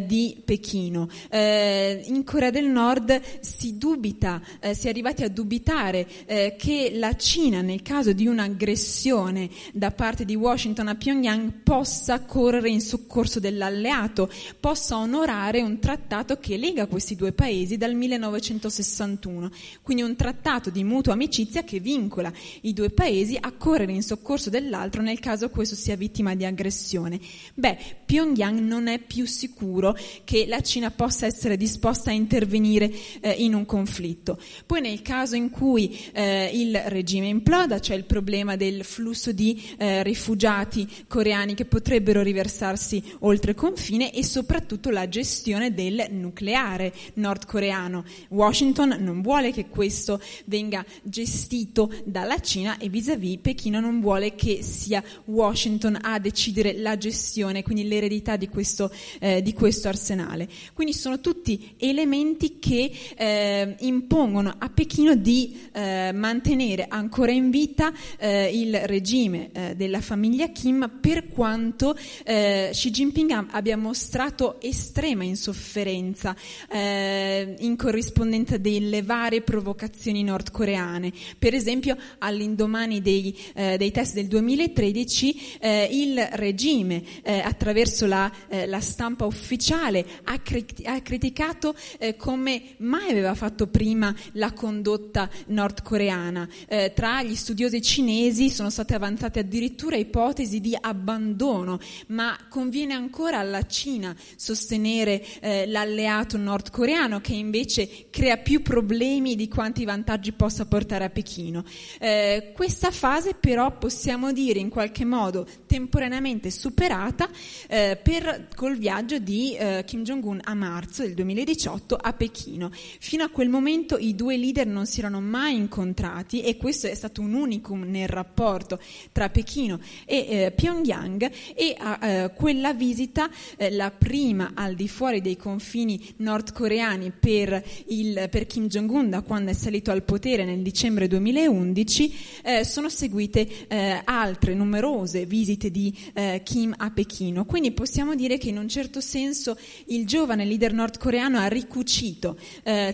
[0.06, 1.10] di Pechino.
[1.32, 6.56] in Corea del Nord si dubita eh, si è arrivati a dubitare eh,
[6.94, 12.82] la Cina, nel caso di un'aggressione da parte di Washington a Pyongyang, possa correre in
[12.82, 19.50] soccorso dell'alleato, possa onorare un trattato che lega questi due paesi dal 1961.
[19.82, 24.50] Quindi un trattato di mutua amicizia che vincola i due paesi a correre in soccorso
[24.50, 27.20] dell'altro nel caso questo sia vittima di aggressione.
[27.54, 33.32] Beh, Pyongyang non è più sicuro che la Cina possa essere disposta a intervenire eh,
[33.32, 34.40] in un conflitto conflitto.
[34.66, 39.62] Poi nel caso in cui eh, il regime imploda, c'è il problema del flusso di
[39.78, 48.04] eh, rifugiati coreani che potrebbero riversarsi oltre confine e soprattutto la gestione del nucleare nordcoreano.
[48.30, 54.62] Washington non vuole che questo venga gestito dalla Cina e vis-à-vis Pechino non vuole che
[54.64, 60.48] sia Washington a decidere la gestione, quindi l'eredità di questo, eh, di questo arsenale.
[60.74, 66.12] Quindi sono tutti elementi che eh, impongono a Pechino di eh,
[66.50, 72.90] mantenere ancora in vita eh, il regime eh, della famiglia Kim per quanto eh, Xi
[72.90, 76.36] Jinping abbia mostrato estrema insofferenza
[76.72, 81.12] in corrispondenza delle varie provocazioni nordcoreane.
[81.38, 85.58] Per esempio, all'indomani dei, dei test del 2013,
[85.92, 88.32] il regime, attraverso la,
[88.66, 95.30] la stampa ufficiale, ha, cri- ha criticato eh, come mai aveva fatto prima la condotta
[95.48, 96.39] nordcoreana.
[96.68, 103.40] Eh, tra gli studiosi cinesi sono state avanzate addirittura ipotesi di abbandono, ma conviene ancora
[103.40, 110.66] alla Cina sostenere eh, l'alleato nordcoreano che invece crea più problemi di quanti vantaggi possa
[110.66, 111.64] portare a Pechino.
[112.00, 117.30] Eh, questa fase però possiamo dire in qualche modo temporaneamente superata
[117.68, 122.72] eh, per, col viaggio di eh, Kim Jong-un a marzo del 2018 a Pechino.
[122.72, 126.94] Fino a quel momento i due leader non si erano mai incontrati e questo è
[126.94, 128.80] stato un unicum nel rapporto
[129.12, 134.88] tra Pechino e eh, Pyongyang e a eh, quella visita, eh, la prima al di
[134.88, 140.46] fuori dei confini nordcoreani per, il, per, Kim Jong-un da quando è salito al potere
[140.46, 147.46] nel dicembre 2011, eh, sono seguite eh, altre numerose visite di eh, Kim a Pechino.
[147.46, 152.38] Quindi possiamo dire che in un certo senso il giovane leader nordcoreano ha ricucito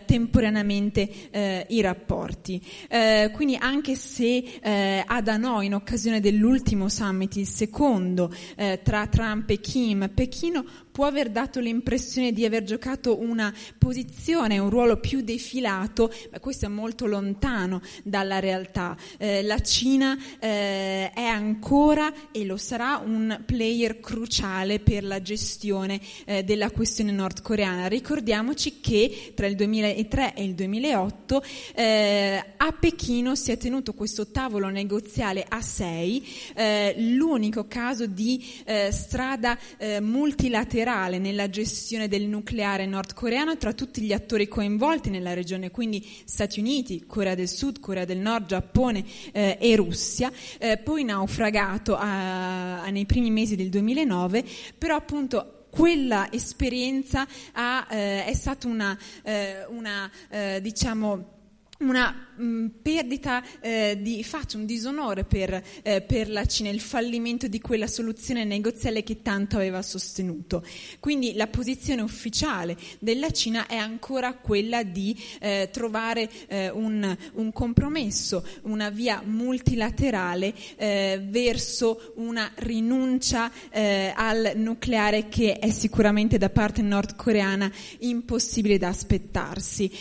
[0.05, 2.61] temporaneamente i rapporti.
[2.87, 9.07] Eh, quindi anche se eh, ad Hanoi, in occasione dell'ultimo summit, il secondo eh, tra
[9.07, 10.65] Trump e Kim, Pechino
[10.95, 16.67] può aver dato l'impressione di aver giocato una posizione, un ruolo più defilato, ma questo
[16.67, 18.95] è molto lontano dalla realtà.
[19.17, 25.99] Eh, la Cina eh, è ancora e lo sarà un player cruciale per la gestione
[26.23, 27.87] eh, della questione nordcoreana.
[27.87, 31.43] Ricordiamoci che tra il 2003 e il 2008
[31.75, 36.25] eh, a Pechino si è tenuto questo tavolo negoziale a sei,
[36.55, 39.57] eh, l'unico caso di eh, strada
[39.99, 46.05] multilaterale bilaterale nella gestione del nucleare nordcoreano tra tutti gli attori coinvolti nella regione, quindi
[46.25, 51.95] Stati Uniti, Corea del Sud, Corea del Nord, Giappone eh, e Russia, eh, poi naufragato
[51.95, 54.45] a, a, nei primi mesi del 2009,
[54.77, 61.33] però appunto quella esperienza ha, eh, è stata una, eh, una eh, diciamo,
[61.79, 66.79] una mh, mm, perdita eh, di faccia, un disonore per, eh, per, la Cina, il
[66.79, 70.63] fallimento di quella soluzione negoziale che tanto aveva sostenuto.
[70.99, 77.51] Quindi la posizione ufficiale della Cina è ancora quella di eh, trovare eh, un, un,
[77.51, 86.49] compromesso, una via multilaterale eh, verso una rinuncia eh, al nucleare che è sicuramente da
[86.49, 89.91] parte nordcoreana impossibile da aspettarsi.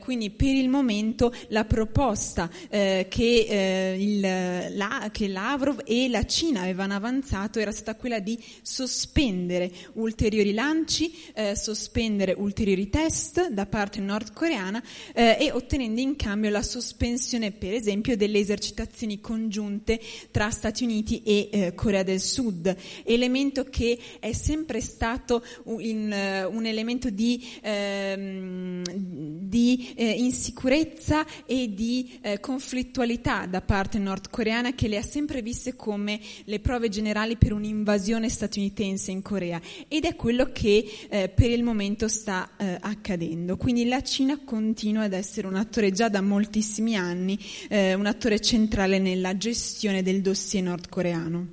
[0.00, 6.24] quindi per il momento la proposta eh, che, eh, il, la, che Lavrov e la
[6.24, 13.66] Cina avevano avanzato era stata quella di sospendere ulteriori lanci, eh, sospendere ulteriori test da
[13.66, 14.82] parte nordcoreana
[15.14, 20.00] eh, e ottenendo in cambio la sospensione, per esempio, delle esercitazioni congiunte
[20.32, 22.74] tra Stati Uniti e eh, Corea del Sud,
[23.04, 32.18] elemento che è sempre stato un, un elemento di, ehm, di eh, insicurezza e di
[32.20, 37.52] eh, conflittualità da parte nordcoreana che le ha sempre viste come le prove generali per
[37.52, 43.56] un'invasione statunitense in Corea ed è quello che eh, per il momento sta eh, accadendo.
[43.56, 47.38] Quindi la Cina continua ad essere un attore già da moltissimi anni,
[47.68, 51.46] eh, un attore centrale nella gestione del dossier nordcoreano.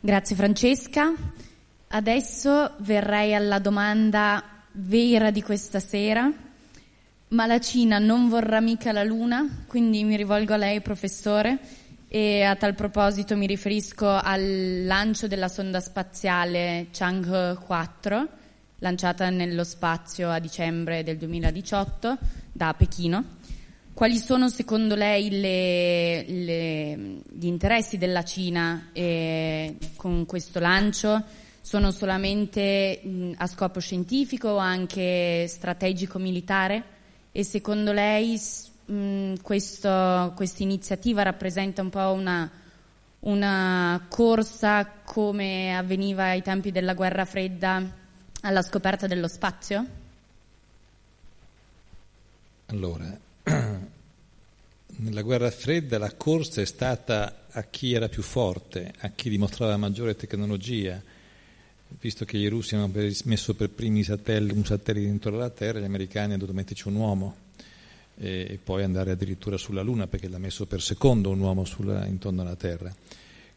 [0.00, 1.14] Grazie Francesca.
[1.88, 4.42] Adesso verrei alla domanda
[4.72, 6.30] vera di questa sera
[7.34, 11.58] ma la Cina non vorrà mica la Luna, quindi mi rivolgo a lei, professore,
[12.06, 18.28] e a tal proposito mi riferisco al lancio della sonda spaziale Chang'e 4,
[18.78, 22.18] lanciata nello spazio a dicembre del 2018
[22.52, 23.24] da Pechino.
[23.92, 26.96] Quali sono secondo lei le, le,
[27.32, 31.42] gli interessi della Cina eh, con questo lancio?
[31.64, 36.93] sono solamente mh, a scopo scientifico o anche strategico militare?
[37.36, 38.40] E secondo lei
[39.42, 42.48] questa iniziativa rappresenta un po' una,
[43.18, 47.82] una corsa come avveniva ai tempi della guerra fredda
[48.42, 49.84] alla scoperta dello spazio?
[52.66, 53.18] Allora,
[54.86, 59.76] nella guerra fredda la corsa è stata a chi era più forte, a chi dimostrava
[59.76, 61.02] maggiore tecnologia,
[62.00, 62.90] visto che i russi hanno
[63.24, 66.94] messo per primi satelliti, un satellite dentro la Terra, gli americani hanno dovuto metterci un
[66.96, 67.36] uomo
[68.16, 72.06] e, e, poi andare addirittura sulla Luna perché l'ha messo per secondo un uomo sulla,
[72.06, 72.94] intorno alla Terra.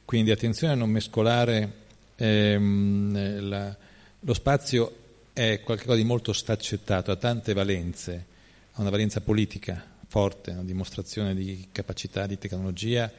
[0.06, 1.74] Quindi attenzione a non mescolare
[2.16, 3.76] ehm, la,
[4.20, 4.96] lo spazio
[5.34, 8.26] è qualcosa di molto sfaccettato, ha tante valenze,
[8.74, 13.12] ha una valenza politica forte, una dimostrazione di capacità di tecnologia,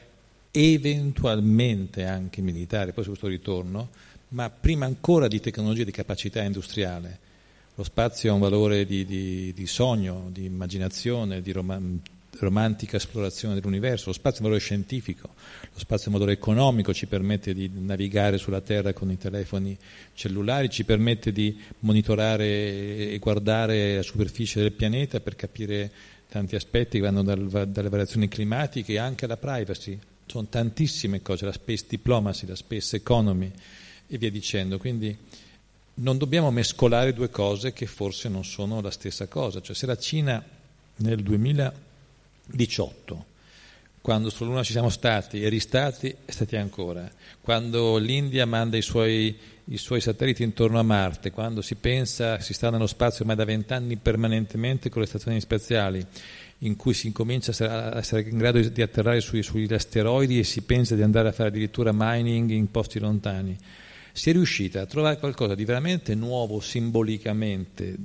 [0.51, 3.89] eventualmente anche militare, poi su questo ritorno,
[4.29, 7.27] ma prima ancora di tecnologia di capacità industriale.
[7.75, 11.99] Lo spazio ha un valore di, di, di sogno, di immaginazione, di rom-
[12.39, 15.33] romantica esplorazione dell'universo, lo spazio è un valore scientifico,
[15.73, 19.77] lo spazio è un valore economico, ci permette di navigare sulla Terra con i telefoni
[20.13, 25.91] cellulari, ci permette di monitorare e guardare la superficie del pianeta per capire
[26.29, 29.97] tanti aspetti che vanno dal, dalle variazioni climatiche anche alla privacy.
[30.25, 33.51] Sono tantissime cose, la space diplomacy, la space economy
[34.09, 34.77] e via dicendo.
[34.77, 35.15] Quindi
[35.95, 39.61] non dobbiamo mescolare due cose che forse non sono la stessa cosa.
[39.61, 40.43] Cioè se la Cina
[40.97, 43.25] nel 2018,
[44.01, 47.09] quando sulla Luna ci siamo stati e ristati, e stati ancora,
[47.41, 52.53] quando l'India manda i suoi, i suoi satelliti intorno a Marte, quando si pensa, si
[52.53, 56.05] sta nello spazio ormai da vent'anni permanentemente con le stazioni spaziali,
[56.59, 60.61] in cui si incomincia a essere in grado di atterrare sui, sugli asteroidi e si
[60.61, 63.57] pensa di andare a fare addirittura mining in posti lontani
[64.11, 67.95] si è riuscita a trovare qualcosa di veramente nuovo simbolicamente,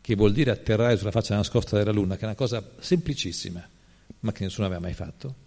[0.00, 3.66] che vuol dire atterrare sulla faccia nascosta della Luna, che è una cosa semplicissima,
[4.20, 5.42] ma che nessuno aveva mai fatto.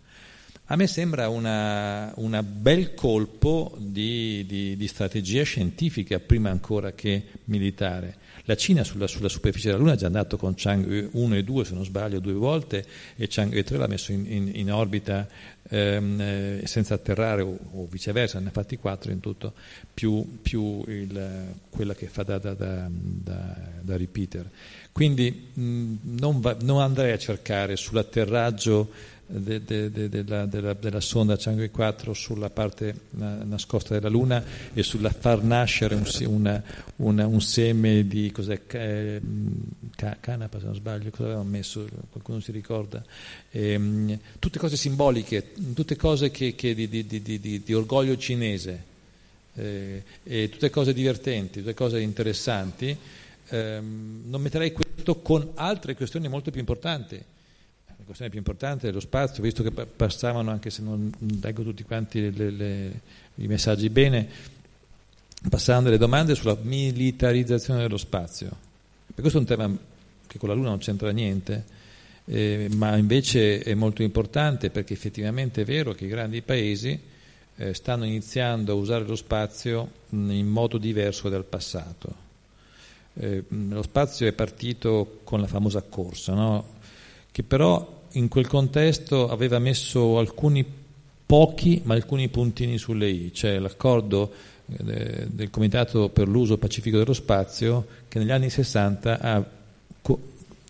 [0.69, 8.17] A me sembra un bel colpo di, di, di, strategia scientifica, prima ancora che militare.
[8.47, 11.65] La Cina sulla, sulla, superficie della Luna è già andato con Chang'e 1 e 2,
[11.65, 12.85] se non sbaglio, due volte,
[13.17, 15.27] e Chang'e 3 l'ha messo in, in, in orbita
[15.67, 19.51] ehm, eh, senza atterrare, o, o, viceversa, ne ha fatti quattro in tutto,
[19.93, 22.89] più, più il, quella che fa da, da, da,
[23.81, 24.49] da repeater.
[24.93, 31.01] Quindi mh, non, va, non andrei a cercare sull'atterraggio de, de, de, della, della, della,
[31.01, 36.63] sonda Chang'e 4 sulla parte nascosta della Luna e sulla far nascere un, una,
[36.97, 38.31] una, un seme di
[38.71, 39.21] eh,
[40.19, 43.03] canapa se non sbaglio, cosa avevamo messo, qualcuno si ricorda,
[43.51, 48.83] e, ehm, tutte cose simboliche, tutte cose che, che di, di, di, di, orgoglio cinese,
[49.55, 52.97] eh, e tutte cose divertenti, tutte cose interessanti.
[53.49, 57.23] Eh, non metterei questo con altre questioni molto più importanti
[58.07, 62.31] questione più importante è lo spazio, visto che passavano, anche se non leggo tutti quanti
[62.35, 63.01] le, le,
[63.35, 64.27] i messaggi bene,
[65.49, 68.49] passavano delle domande sulla militarizzazione dello spazio.
[69.13, 69.77] E questo è un tema
[70.25, 71.65] che con la Luna non c'entra niente,
[72.25, 76.99] eh, ma invece è molto importante perché effettivamente è vero che i grandi paesi
[77.57, 82.25] eh, stanno iniziando a usare lo spazio in modo diverso dal passato.
[83.15, 86.75] Eh, lo spazio è partito con la famosa corsa, no?
[87.31, 90.65] che però in quel contesto aveva messo alcuni
[91.25, 94.31] pochi ma alcuni puntini sulle i, cioè l'accordo
[94.69, 99.45] eh, del Comitato per l'uso pacifico dello spazio che negli anni 60 ha
[100.01, 100.19] co-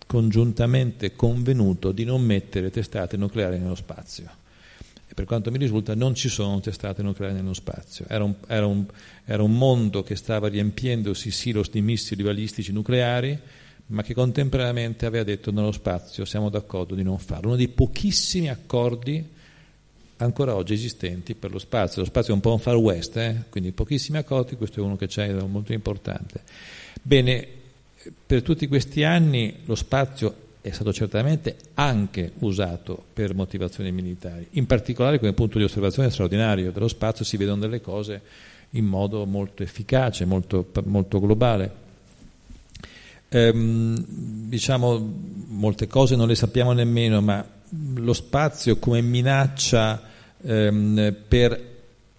[0.06, 4.36] congiuntamente convenuto di non mettere testate nucleari nello spazio.
[5.10, 8.04] E per quanto mi risulta non ci sono testate nucleari nello spazio.
[8.08, 8.84] Era un, era un,
[9.24, 13.38] era un mondo che stava riempiendosi silos di missili balistici nucleari
[13.88, 17.48] ma che contemporaneamente aveva detto nello spazio siamo d'accordo di non farlo.
[17.48, 19.36] Uno dei pochissimi accordi
[20.18, 22.02] ancora oggi esistenti per lo spazio.
[22.02, 23.44] Lo spazio è un po' un far west, eh?
[23.48, 26.42] quindi pochissimi accordi, questo è uno che c'è, è molto importante.
[27.02, 27.46] Bene,
[28.26, 34.66] per tutti questi anni lo spazio è stato certamente anche usato per motivazioni militari, in
[34.66, 38.20] particolare come punto di osservazione straordinario dello spazio si vedono delle cose
[38.72, 41.86] in modo molto efficace, molto, molto globale.
[43.30, 44.04] Ehm,
[44.48, 44.98] diciamo,
[45.48, 47.44] molte cose non le sappiamo nemmeno, ma
[47.96, 50.02] lo spazio come minaccia
[50.42, 51.76] ehm, per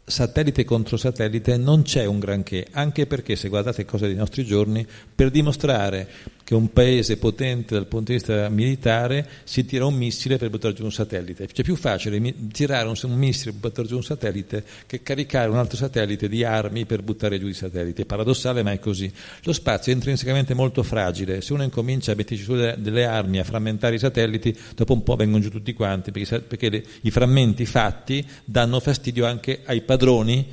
[0.09, 4.85] satellite contro satellite non c'è un granché, anche perché se guardate cose dei nostri giorni,
[5.13, 6.07] per dimostrare
[6.49, 10.73] che un paese potente dal punto di vista militare si tira un missile per buttare
[10.73, 11.45] giù un satellite.
[11.45, 12.19] Cioè è più facile
[12.51, 16.87] tirare un, missile per buttare giù un satellite che caricare un altro satellite di armi
[16.87, 18.01] per buttare giù i satelliti.
[18.01, 19.13] È paradossale, ma è così.
[19.43, 21.41] Lo spazio è intrinsecamente molto fragile.
[21.41, 25.03] Se uno incomincia a metterci su delle, delle armi, a frammentare i satelliti, dopo un
[25.03, 29.81] po' vengono giù tutti quanti, perché, perché le, i frammenti fatti danno fastidio anche ai
[29.81, 30.47] padroni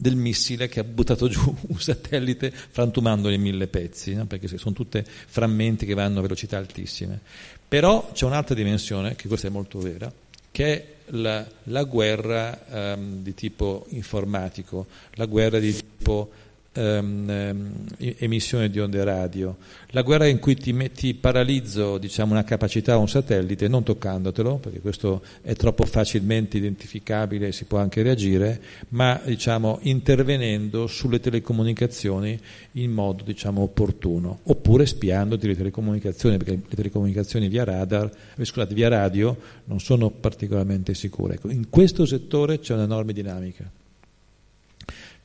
[0.00, 4.26] del missile che ha buttato giù un satellite frantumandolo in mille pezzi, no?
[4.26, 7.20] perché sono tutte frammenti che vanno a velocità altissime.
[7.66, 10.10] Però c'è un'altra dimensione, che questa è molto vera,
[10.50, 16.30] che è la, la guerra um, di tipo informatico, la guerra di tipo
[16.74, 19.56] um, emissione di onde radio,
[19.88, 24.56] la guerra in cui ti, metti, paralizzo diciamo, una capacità o un satellite non toccandotelo,
[24.56, 28.60] perché questo è troppo facilmente identificabile e si può anche reagire,
[28.90, 32.38] ma diciamo, intervenendo sulle telecomunicazioni
[32.72, 38.74] in modo diciamo, opportuno, oppure spiandoti le telecomunicazioni, perché le telecomunicazioni via radar, eh, scusate,
[38.74, 41.34] via radio non sono particolarmente sicure.
[41.34, 43.70] Ecco, in questo settore c'è un'enorme dinamica.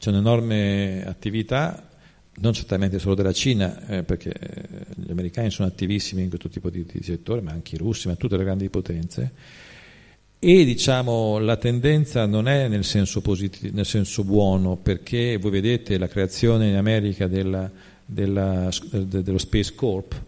[0.03, 1.87] C'è un'enorme attività,
[2.39, 6.69] non certamente solo della Cina, eh, perché eh, gli americani sono attivissimi in questo tipo
[6.69, 9.31] di, di, settore, ma anche i russi, ma tutte le grandi potenze.
[10.39, 15.97] E diciamo la tendenza non è nel senso, positivo, nel senso buono, perché voi vedete
[15.97, 17.71] la creazione in America della,
[18.05, 20.21] della, dello Space Corp,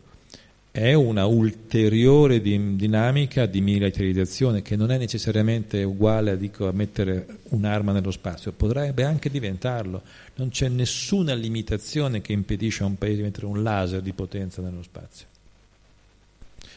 [0.76, 7.93] è una ulteriore dinamica di militarizzazione che non è necessariamente uguale dico, a, mettere un'arma
[7.93, 10.01] nello spazio, potrebbe anche diventarlo.
[10.36, 14.61] Non c'è nessuna limitazione che impedisce a un paese di mettere un laser di potenza
[14.61, 15.28] nello spazio.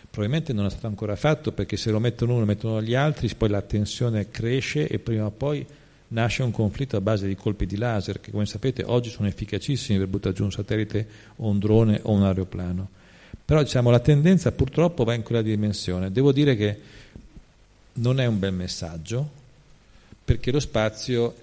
[0.09, 3.29] Probabilmente non è stato ancora fatto perché se lo mettono uno e mettono gli altri,
[3.37, 5.67] poi la tensione cresce e prima o poi
[6.11, 9.99] nasce un conflitto a base di colpi di laser che come sapete oggi sono efficacissimi
[9.99, 11.05] per buttare giù un satellite
[11.39, 12.98] o un drone o un aeroplano
[13.49, 16.13] però diciamo, la tendenza purtroppo va in quella dimensione.
[16.13, 16.79] Devo dire che
[17.95, 19.27] non è un bel messaggio,
[20.23, 21.35] perché lo spazio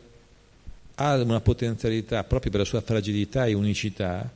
[0.94, 4.32] ha una potenzialità proprio per la sua fragilità e unicità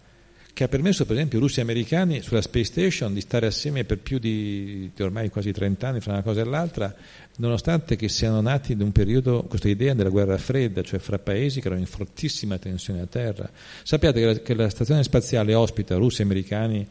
[0.52, 3.84] che ha permesso per esempio ai russi e americani sulla Space Station di stare assieme
[3.84, 6.92] per più di, di, ormai quasi 30 anni fra una cosa e l'altra,
[7.36, 11.62] nonostante che siano nati in un periodo, questa idea della guerra fredda, cioè fra paesi
[11.62, 13.48] che erano in fortissima tensione a terra.
[13.84, 16.88] Sappiate che la, che la stazione spaziale ospita russi e americani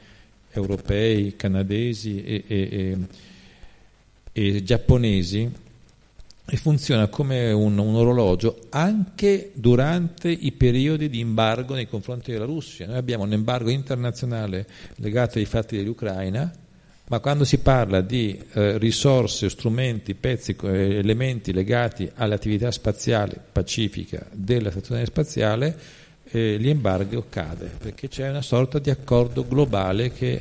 [0.53, 2.99] europei, canadesi e, e,
[4.33, 5.51] e, e giapponesi
[6.51, 12.47] e funziona come un, un, orologio anche durante i periodi di embargo nei confronti della
[12.47, 12.87] Russia.
[12.87, 16.51] Noi abbiamo un embargo internazionale legato ai fatti dell'Ucraina,
[17.09, 24.27] ma quando si parla di eh, risorse, strumenti, pezzi, eh, elementi legati all'attività spaziale pacifica
[24.33, 25.79] della stazione spaziale,
[26.31, 30.41] eh, l'embargo cade, perché c'è una sorta di accordo globale che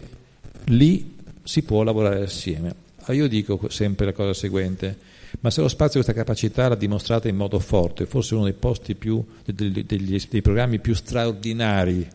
[0.66, 2.86] lì si può lavorare assieme.
[3.04, 4.98] Allora io dico sempre la cosa seguente,
[5.40, 8.96] ma se lo spazio questa capacità l'ha dimostrata in modo forte, forse uno dei posti
[8.96, 12.08] più, degli, degli, dei programmi più straordinari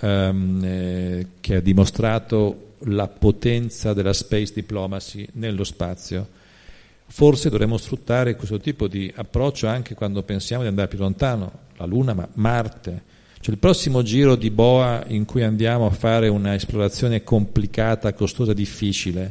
[0.00, 6.40] um, eh, che ha dimostrato la potenza della space diplomacy nello spazio,
[7.12, 11.84] forse dovremmo sfruttare questo tipo di approccio anche quando pensiamo di andare più lontano, la
[11.84, 13.02] Luna, ma Marte.
[13.38, 19.30] Cioè il prossimo giro di Boa in cui andiamo a fare un'esplorazione complicata, costosa, difficile,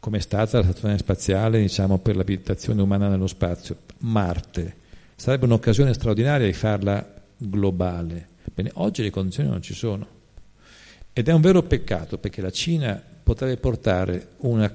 [0.00, 4.76] come è stata la stazione spaziale diciamo, per l'abitazione umana nello spazio, Marte,
[5.14, 7.06] sarebbe un'occasione straordinaria di farla
[7.36, 8.28] globale.
[8.54, 10.06] Bene, oggi le condizioni non ci sono.
[11.12, 14.74] Ed è un vero peccato perché la Cina potrebbe portare una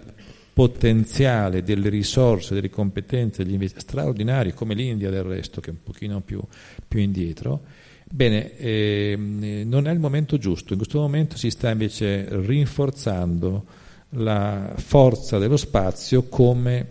[0.58, 5.84] potenziale delle risorse, delle competenze, degli investimenti straordinari, come l'India del resto, che è un
[5.84, 6.42] pochino più,
[6.88, 7.62] più indietro,
[8.10, 10.74] bene, eh, non è il momento giusto.
[10.74, 13.66] In questo momento si sta invece rinforzando
[14.12, 16.88] la forza dello spazio come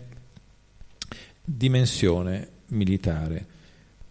[1.43, 3.45] dimensione militare,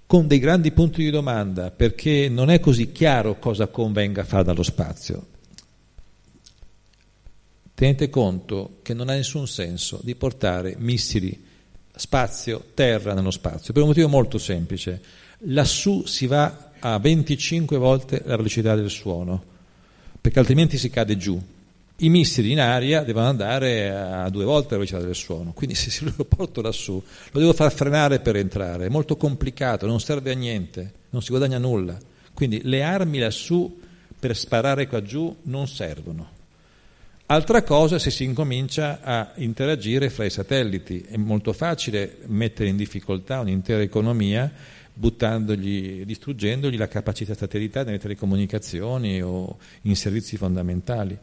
[0.04, 4.62] con dei grandi punti di domanda, perché non è così chiaro cosa convenga fare dallo
[4.62, 5.28] spazio
[7.76, 11.44] tenete conto che non ha nessun senso di portare missili
[11.94, 15.00] spazio-terra nello spazio, per un motivo molto semplice.
[15.40, 19.42] Lassù si va a 25 volte la velocità del suono,
[20.18, 21.38] perché altrimenti si cade giù.
[21.98, 26.02] I missili in aria devono andare a due volte la velocità del suono, quindi se
[26.16, 30.34] lo porto lassù lo devo far frenare per entrare, è molto complicato, non serve a
[30.34, 31.98] niente, non si guadagna nulla.
[32.32, 33.80] Quindi le armi lassù
[34.18, 36.35] per sparare qua giù non servono.
[37.28, 41.00] Altra cosa se si incomincia a interagire fra i satelliti.
[41.00, 44.48] È molto facile mettere in difficoltà un'intera economia
[44.92, 51.18] buttandogli, distruggendogli la capacità satellitare nelle telecomunicazioni o in servizi fondamentali.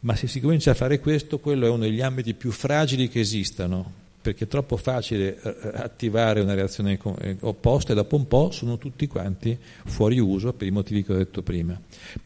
[0.00, 3.20] Ma se si comincia a fare questo, quello è uno degli ambiti più fragili che
[3.20, 8.26] esistano, perché è troppo facile eh, eh, attivare una reazione eh, opposta e dopo un
[8.26, 11.80] po' sono tutti quanti fuori uso per i motivi che ho detto prima.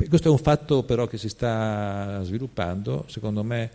[0.09, 3.71] Questo è un fatto però che si sta sviluppando, secondo me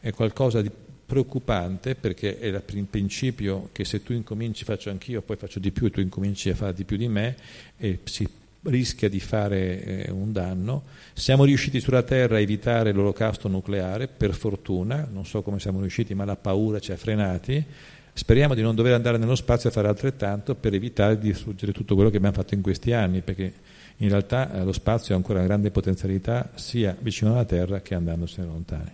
[0.00, 0.70] è qualcosa di
[1.06, 5.86] preoccupante perché è il principio che se tu incominci faccio anch'io, poi faccio di più
[5.86, 7.36] e tu incominci a fare di più di me
[7.76, 8.28] e si
[8.62, 10.82] rischia di fare eh, un danno.
[11.12, 16.14] Siamo riusciti sulla Terra a evitare l'olocausto nucleare, per fortuna, non so come siamo riusciti,
[16.14, 17.64] ma la paura ci ha frenati.
[18.12, 21.94] Speriamo di non dover andare nello spazio a fare altrettanto per evitare di distruggere tutto
[21.94, 23.52] quello che abbiamo fatto in questi anni, perché
[23.98, 27.94] in realtà eh, lo spazio ha ancora una grande potenzialità sia vicino alla Terra che
[27.94, 28.90] andandosene lontani.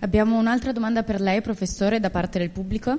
[0.00, 2.96] Abbiamo un'altra domanda per lei, professore, da parte del pubblico.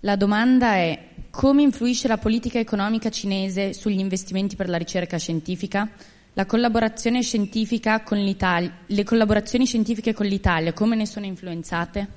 [0.00, 0.98] La domanda è
[1.38, 5.88] come influisce la politica economica cinese sugli investimenti per la ricerca scientifica?
[6.32, 12.08] La collaborazione scientifica con l'Italia, le collaborazioni scientifiche con l'Italia, come ne sono influenzate?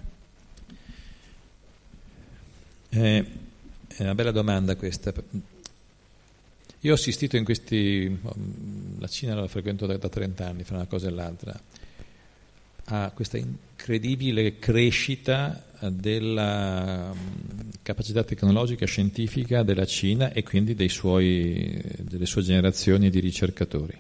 [2.90, 3.26] Eh,
[3.90, 5.14] è una bella domanda questa.
[6.80, 8.20] Io ho assistito in questi,
[8.98, 11.54] la Cina la frequento da, da 30 anni, fra una cosa e l'altra,
[12.94, 21.82] a questa incredibile crescita della mm, capacità tecnologica e scientifica della Cina e quindi suoi,
[22.00, 23.98] delle sue generazioni di ricercatori.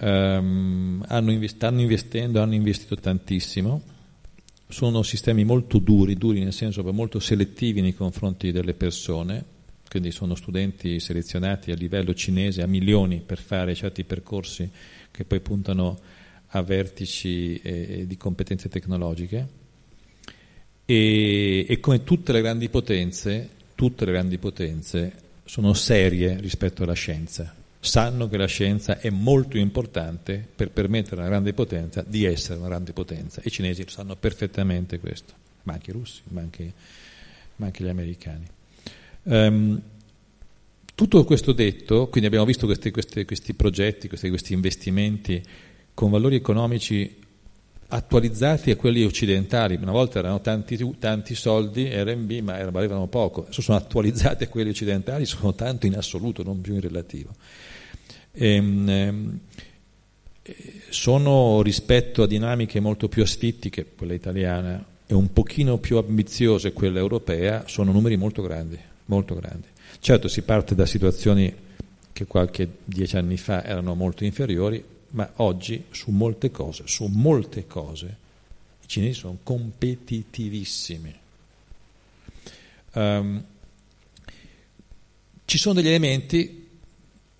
[0.00, 3.82] Um, hanno invest- stanno investendo, hanno investito tantissimo,
[4.68, 9.42] sono sistemi molto duri, duri nel senso molto selettivi nei confronti delle persone,
[9.88, 14.70] quindi sono studenti selezionati a livello cinese a milioni per fare certi percorsi
[15.10, 15.98] che poi puntano
[16.48, 19.66] a vertici eh, di competenze tecnologiche
[20.84, 25.12] e, e, come tutte le grandi potenze, tutte le grandi potenze
[25.44, 31.20] sono serie rispetto alla scienza, sanno che la scienza è molto importante per permettere a
[31.20, 33.42] una grande potenza di essere una grande potenza.
[33.44, 35.34] I cinesi lo sanno perfettamente questo,
[35.64, 36.72] ma anche i russi, ma anche,
[37.56, 38.46] ma anche gli americani.
[39.24, 39.82] Um,
[40.94, 45.40] tutto questo detto, quindi abbiamo visto questi, questi, questi progetti, questi, questi investimenti
[45.98, 47.12] con valori economici
[47.88, 49.76] attualizzati a quelli occidentali.
[49.82, 53.42] Una volta erano tanti, tanti soldi RMB, ma valevano poco.
[53.42, 57.34] Adesso sono attualizzati a quelli occidentali, sono tanto in assoluto, non più in relativo.
[58.30, 59.38] E, ehm, ehm,
[60.88, 67.00] sono rispetto a dinamiche molto più asfittiche, quella italiana, e un pochino più ambiziose quella
[67.00, 69.66] europea, sono numeri molto grandi, molto grandi.
[69.98, 71.52] Certo si parte da situazioni
[72.12, 77.66] che qualche dieci anni fa erano molto inferiori, ma oggi su molte cose, su molte
[77.66, 78.16] cose,
[78.82, 81.14] i cinesi sono competitivissimi.
[82.94, 83.44] Um,
[85.44, 86.68] ci sono degli elementi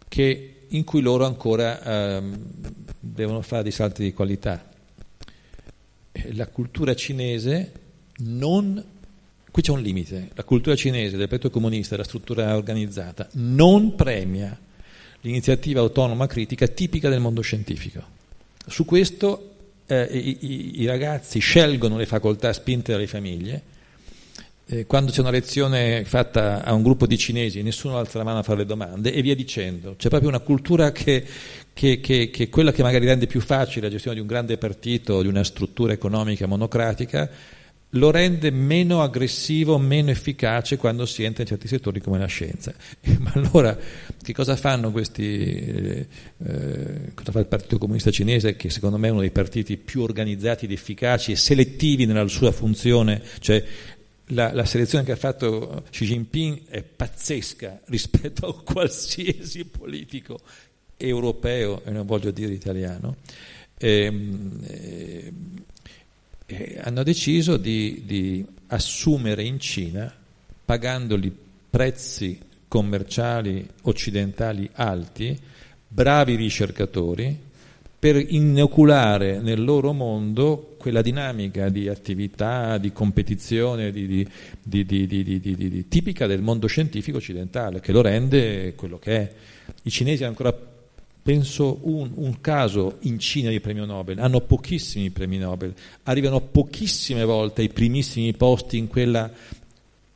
[0.09, 2.39] che, in cui loro ancora um,
[2.99, 4.66] devono fare dei salti di qualità.
[6.33, 7.73] La cultura cinese
[8.19, 8.85] non
[9.51, 14.57] qui c'è un limite, la cultura cinese del petto comunista, della struttura organizzata, non premia
[15.29, 18.03] l'iniziativa autonoma critica tipica del mondo scientifico.
[18.66, 19.51] Su questo
[19.87, 23.62] eh, i, i, ragazzi scelgono le facoltà spinte dalle famiglie.
[24.66, 28.39] Eh, quando c'è una lezione fatta a un gruppo di cinesi, nessuno alza la mano
[28.39, 29.97] a fare le domande e via dicendo.
[29.97, 31.24] C'è proprio una cultura che,
[31.74, 35.20] che, che, che quella che magari rende più facile la gestione di un grande partito,
[35.20, 37.31] di una struttura economica monocratica,
[37.93, 42.74] lo rende meno aggressivo, meno efficace quando si entra in certi settori come la scienza.
[43.18, 43.76] Ma allora
[44.20, 46.07] che cosa fanno questi, eh,
[46.45, 50.03] eh, cosa fa il Partito Comunista Cinese, che secondo me è uno dei partiti più
[50.03, 53.64] organizzati ed efficaci e selettivi nella sua funzione, cioè
[54.32, 60.41] la, la, selezione che ha fatto Xi Jinping è pazzesca rispetto a qualsiasi politico
[60.99, 63.16] europeo, e non voglio dire italiano.
[63.78, 65.32] E, ehm, e,
[66.51, 70.13] eh, hanno deciso di, di assumere in Cina,
[70.65, 71.31] pagandoli
[71.69, 75.39] prezzi commerciali occidentali alti,
[75.87, 77.47] bravi ricercatori,
[77.99, 84.07] per inoculare nel loro mondo quella dinamica di attività, di competizione di,
[84.63, 89.33] di, di, tipica del mondo scientifico occidentale, che lo rende quello che è.
[89.83, 90.57] I cinesi hanno ancora
[91.29, 95.74] penso un, un, caso in Cina di premio Nobel, hanno pochissimi premi Nobel,
[96.05, 99.31] arrivano pochissime volte ai primissimi posti in quella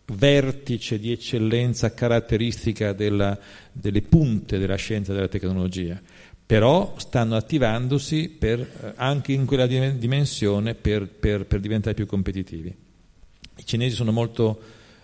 [0.07, 3.39] vertice di eccellenza caratteristica della,
[3.71, 6.01] delle punte della scienza e della tecnologia,
[6.47, 12.75] però stanno attivandosi per, eh, anche in quella dimensione per, per, per diventare più competitivi.
[13.57, 14.59] I cinesi sono molto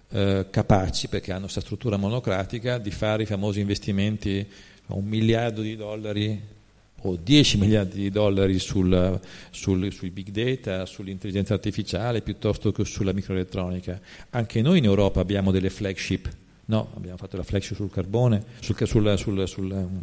[0.08, 4.46] eh, capaci, perché hanno questa struttura monocratica, di fare i famosi investimenti
[4.88, 6.56] un miliardo di dollari
[7.02, 9.20] o 10 miliardi di dollari sul,
[9.50, 14.00] sul, sui big data, sull'intelligenza artificiale piuttosto che sulla microelettronica.
[14.30, 16.28] Anche noi in Europa abbiamo delle flagship,
[16.66, 20.02] no, abbiamo fatto la flagship sul carbone, sul, sul, um,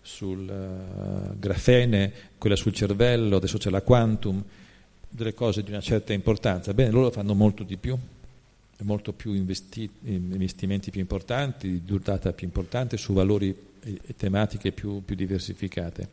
[0.00, 4.42] sul uh, grafene, quella sul cervello, adesso c'è la quantum,
[5.08, 6.72] delle cose di una certa importanza.
[6.74, 7.98] Bene, loro fanno molto di più,
[8.82, 14.72] molto più investi- investimenti più importanti, di durata più importante, su valori e, e tematiche
[14.72, 16.08] più, più, diversificate.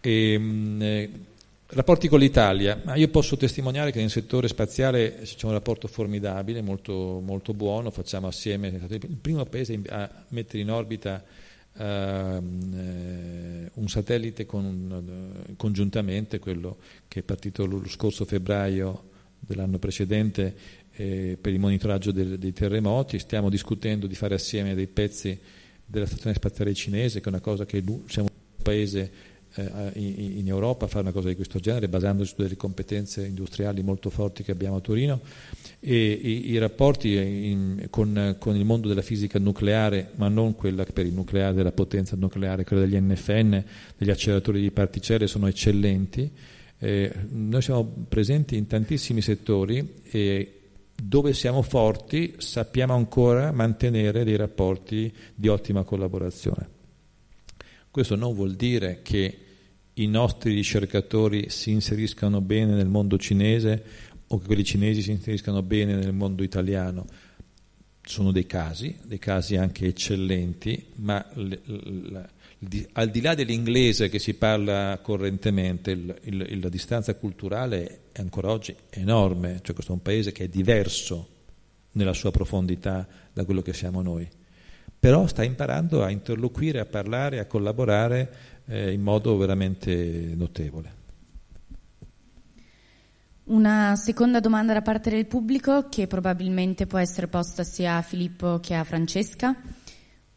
[0.00, 1.10] E, mh, eh,
[1.66, 6.62] rapporti con l'Italia, ma io posso testimoniare che nel settore spaziale c'è un rapporto formidabile,
[6.62, 11.24] molto, molto buono, facciamo assieme, il primo paese a mettere in orbita
[11.76, 11.82] Uh,
[12.36, 16.76] un satellite con, uh, congiuntamente, quello
[17.08, 20.54] che è partito lo scorso febbraio dell'anno precedente
[20.92, 25.38] eh, per il monitoraggio del, dei terremoti, stiamo discutendo di fare assieme dei pezzi
[25.86, 30.48] della stazione spaziale cinese, che è una cosa che siamo un paese eh, in, in,
[30.48, 34.42] Europa a fare una cosa di questo genere, basandosi su delle competenze industriali molto forti
[34.42, 35.20] che abbiamo a Torino
[35.80, 40.84] e i, i rapporti in, con, con, il mondo della fisica nucleare, ma non quella
[40.84, 43.64] per il nucleare della potenza nucleare, quella degli NFN,
[43.96, 46.30] degli acceleratori di particelle, sono eccellenti.
[46.78, 50.53] Eh, noi siamo presenti in tantissimi settori e
[50.94, 56.68] dove siamo forti sappiamo ancora mantenere dei rapporti di ottima collaborazione.
[57.90, 59.38] Questo non vuol dire che
[59.94, 63.84] i nostri ricercatori si inseriscano bene nel mondo cinese
[64.26, 67.06] o che quelli cinesi si inseriscano bene nel mondo italiano.
[68.02, 72.28] Sono dei casi, dei casi anche eccellenti, ma l, l,
[72.68, 78.74] l, al di là dell'inglese che si parla correntemente, la distanza culturale è ancora oggi
[78.90, 81.28] enorme, cioè questo è un paese che è diverso
[81.92, 84.28] nella sua profondità da quello che siamo noi,
[84.98, 88.32] però sta imparando a interloquire, a parlare, a collaborare
[88.66, 91.02] eh, in modo veramente notevole.
[93.44, 98.58] Una seconda domanda da parte del pubblico che probabilmente può essere posta sia a Filippo
[98.58, 99.54] che a Francesca.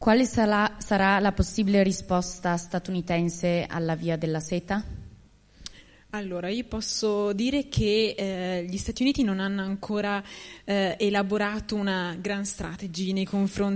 [0.08, 4.82] Quale sarà, sarà la possibile risposta statunitense alla via della seta?
[6.12, 10.24] Allora, io posso dire che eh, gli Stati Uniti non hanno ancora
[10.64, 13.22] eh, elaborato una gran strategia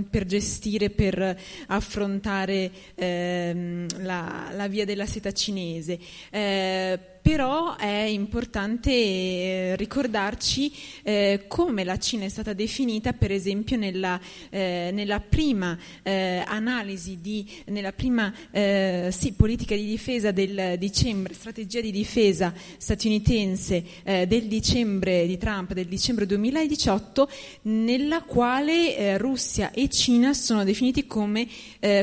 [0.09, 5.99] per gestire, per affrontare eh, la, la, via della seta cinese.
[6.29, 10.71] Eh, però è importante eh, ricordarci
[11.03, 14.19] eh, come la Cina è stata definita, per esempio, nella,
[14.49, 21.91] eh, nella prima analisi, di, nella prima sì, politica di difesa del dicembre, strategia di
[21.91, 27.29] difesa statunitense del dicembre di Trump, del dicembre 2018,
[27.63, 31.47] nella quale Russia e Cina sono definiti come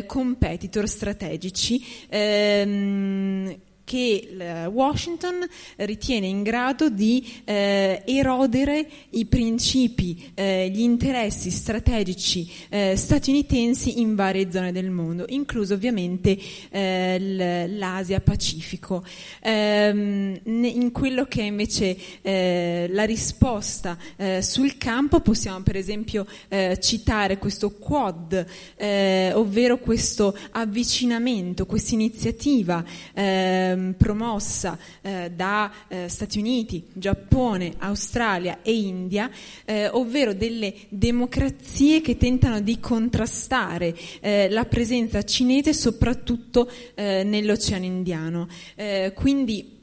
[0.06, 1.84] competitor strategici.
[2.08, 3.56] Ehm,
[3.88, 12.96] che Washington ritiene in grado di eh, erodere i principi, eh, gli interessi strategici eh,
[12.96, 16.36] statunitensi in varie zone del mondo, incluso ovviamente
[16.68, 19.02] eh, l'Asia Pacifico.
[19.40, 26.26] Ehm, in quello che è invece eh, la risposta eh, sul campo possiamo per esempio
[26.78, 28.44] citare questo Quad,
[29.34, 32.84] ovvero questo avvicinamento, questa iniziativa
[33.78, 39.30] ehm, promossa eh, da eh, Stati Uniti, Giappone, Australia e India,
[39.64, 47.84] eh, ovvero delle democrazie che tentano di contrastare eh, la presenza cinese soprattutto eh, nell'Oceano
[47.84, 48.48] Indiano.
[48.74, 49.76] Eh, quindi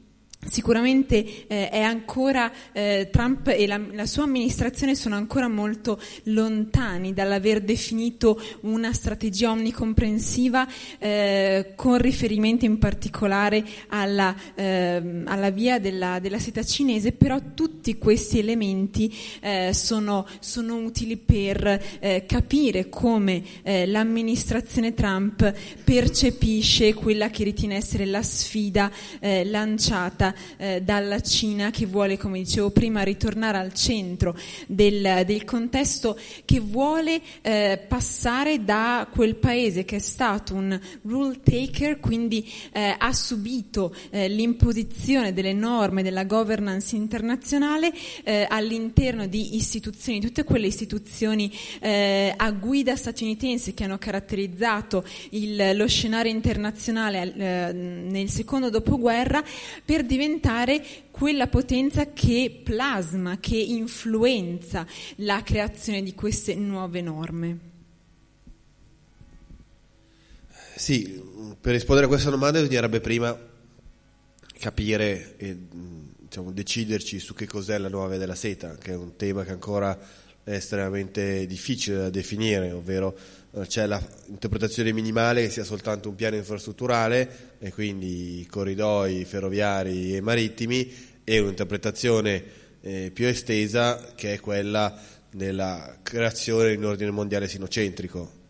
[0.48, 7.62] Sicuramente eh, ancora eh, Trump e la, la, sua amministrazione sono ancora molto lontani dall'aver
[7.62, 10.68] definito una strategia omnicomprensiva
[11.00, 17.98] eh, con riferimento in particolare alla, ehm, alla via della, della, seta cinese, però tutti
[17.98, 27.30] questi elementi eh, sono, sono, utili per eh, capire come eh, l'amministrazione Trump percepisce quella
[27.32, 28.92] che ritiene essere la sfida
[29.46, 36.18] lanciata eh, dalla Cina che vuole, come dicevo prima, ritornare al centro del, del contesto,
[36.44, 42.96] che vuole eh, passare da quel paese che è stato un rule taker, quindi eh,
[42.98, 50.68] ha subito eh, l'imposizione delle norme della governance internazionale eh, all'interno di istituzioni, tutte quelle
[50.68, 59.44] istituzioni eh, a guida statunitense che hanno caratterizzato il, lo scenario internazionale nel secondo dopoguerra
[59.84, 64.86] per diventare diventare quella potenza che plasma, che influenza
[65.18, 67.60] la creazione di queste nuove norme.
[70.76, 71.22] Sì,
[71.62, 73.38] per rispondere a questa domanda bisognerebbe prima
[74.60, 75.58] capire e
[76.18, 79.52] diciamo, deciderci su che cos'è la nuova via della seta, che è un tema che
[79.52, 79.98] ancora
[80.44, 83.18] è estremamente difficile da definire, ovvero
[83.68, 90.92] c'è l'interpretazione minimale che sia soltanto un piano infrastrutturale e quindi corridoi ferroviari e marittimi
[91.24, 92.44] e un'interpretazione
[92.82, 94.94] eh, più estesa che è quella
[95.32, 98.44] della creazione di un ordine mondiale sinocentrico.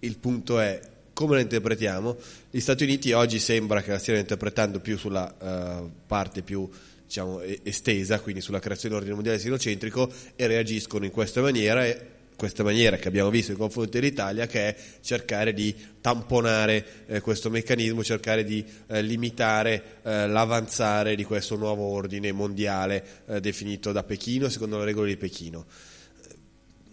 [0.00, 0.80] Il punto è
[1.12, 2.16] come la interpretiamo?
[2.50, 6.68] Gli Stati Uniti oggi sembra che la stiano interpretando più sulla uh, parte più
[7.06, 12.62] diciamo, estesa, quindi sulla creazione dell'ordine mondiale sinocentrico e reagiscono in questa maniera e questa
[12.62, 18.04] maniera che abbiamo visto in confronto dell'Italia che è cercare di tamponare eh, questo meccanismo,
[18.04, 24.48] cercare di eh, limitare eh, l'avanzare di questo nuovo ordine mondiale eh, definito da Pechino
[24.48, 25.64] secondo le regole di Pechino.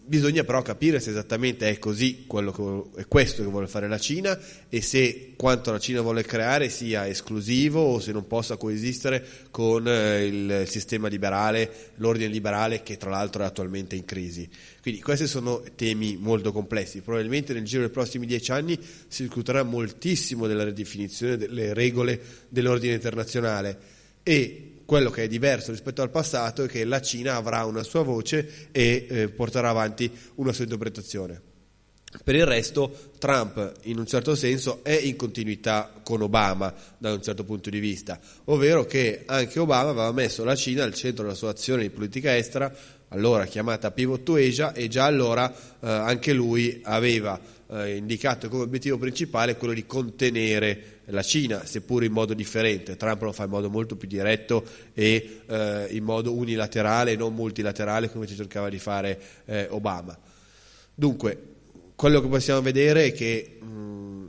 [0.06, 4.38] Bisogna però capire se esattamente è così, che, è questo che vuole fare la Cina
[4.68, 9.88] e se quanto la Cina vuole creare sia esclusivo o se non possa coesistere con
[9.88, 14.50] eh, il sistema liberale, l'ordine liberale che tra l'altro è attualmente in crisi.
[14.82, 17.00] Quindi questi sono temi molto complessi.
[17.00, 18.78] Probabilmente nel giro dei prossimi dieci anni
[19.08, 22.20] si discuterà moltissimo della ridefinizione delle regole
[22.50, 23.78] dell'ordine internazionale
[24.22, 28.04] e quello che è diverso rispetto al passato è che la Cina avrà una sua
[28.04, 31.42] voce e eh, porterà avanti una sua interpretazione.
[32.24, 37.24] Per il resto Trump in un certo senso è in continuità con Obama da un
[37.24, 41.36] certo punto di vista, ovvero che anche Obama aveva messo la Cina al centro della
[41.36, 42.72] sua azione di politica estera,
[43.10, 47.40] allora chiamata Pivot to Asia, e già allora eh, anche lui aveva
[47.74, 52.96] eh, indicato come obiettivo principale quello di contenere la Cina, seppur in modo differente.
[52.96, 54.64] Trump lo fa in modo molto più diretto
[54.94, 60.18] e eh, in modo unilaterale, non multilaterale come ci cercava di fare eh, Obama.
[60.94, 61.42] Dunque,
[61.96, 64.26] quello che possiamo vedere è che mh,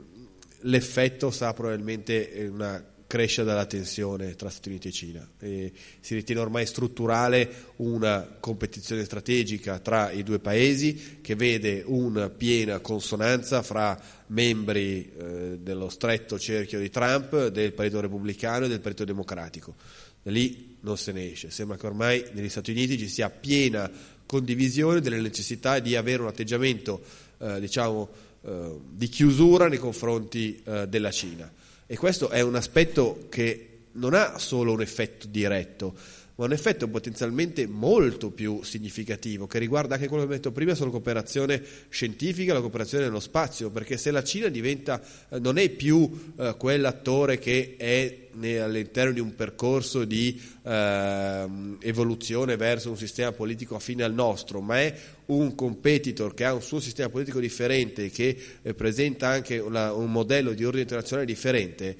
[0.61, 2.83] l'effetto sarà probabilmente una
[3.15, 5.29] crescita della tensione tra Stati Uniti e Cina.
[5.39, 5.71] E
[6.01, 12.79] si ritiene ormai strutturale una competizione strategica tra i due paesi che vede una piena
[12.79, 13.97] consonanza fra
[14.27, 19.75] membri eh, dello stretto cerchio di Trump, del Partito Repubblicano e del Partito Democratico.
[20.21, 21.51] Da lì non se ne esce.
[21.51, 23.89] Sembra che ormai negli Stati Uniti ci sia piena
[24.25, 27.01] condivisione delle necessità di avere un atteggiamento
[27.37, 28.09] eh, diciamo,
[28.41, 31.49] eh, di chiusura nei confronti eh, della Cina.
[31.87, 35.93] E questo è un aspetto che non ha solo un effetto diretto,
[36.35, 40.75] ma un effetto potenzialmente molto più significativo, che riguarda anche quello che ho detto prima
[40.75, 45.69] sulla cooperazione scientifica, la cooperazione nello spazio, perché se la Cina diventa, eh, non è
[45.69, 48.23] più eh, quell'attore che è
[48.59, 51.47] all'interno di un percorso di eh,
[51.79, 54.93] evoluzione verso un sistema politico affine al nostro, ma è
[55.27, 60.11] un competitor che ha un suo sistema politico differente, che eh, presenta anche una, un
[60.11, 61.95] modello di ordine internazionale differente,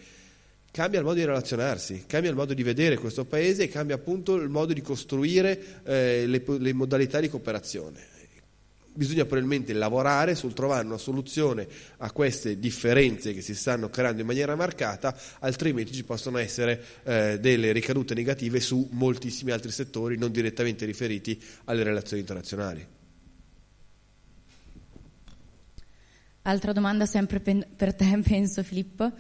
[0.76, 4.36] cambia il modo di relazionarsi, cambia il modo di vedere questo paese e cambia appunto
[4.36, 8.14] il modo di costruire eh, le, le modalità di cooperazione
[8.96, 14.28] bisogna probabilmente lavorare sul trovare una soluzione a queste differenze che si stanno creando in
[14.28, 20.32] maniera marcata, altrimenti ci possono essere eh, delle ricadute negative su moltissimi altri settori non
[20.32, 22.88] direttamente riferiti alle relazioni internazionali.
[26.44, 29.12] Altra domanda sempre per te, penso Filippo.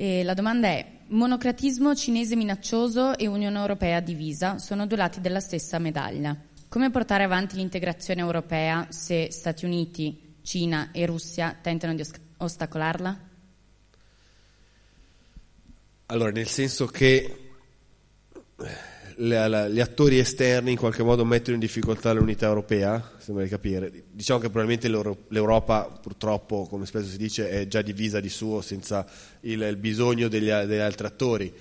[0.00, 5.40] E la domanda è, monocratismo cinese minaccioso e Unione Europea divisa sono due lati della
[5.40, 6.36] stessa medaglia.
[6.68, 12.04] Come portare avanti l'integrazione europea se Stati Uniti, Cina e Russia tentano di
[12.36, 13.28] ostacolarla?
[16.06, 17.50] Allora, nel senso che
[19.20, 23.90] gli attori esterni in qualche modo mettono in difficoltà l'unità europea, sembra di capire.
[24.12, 24.88] Diciamo che probabilmente
[25.28, 29.04] l'Europa purtroppo, come spesso si dice, è già divisa di suo senza
[29.40, 31.52] il, il bisogno degli, degli, altri attori.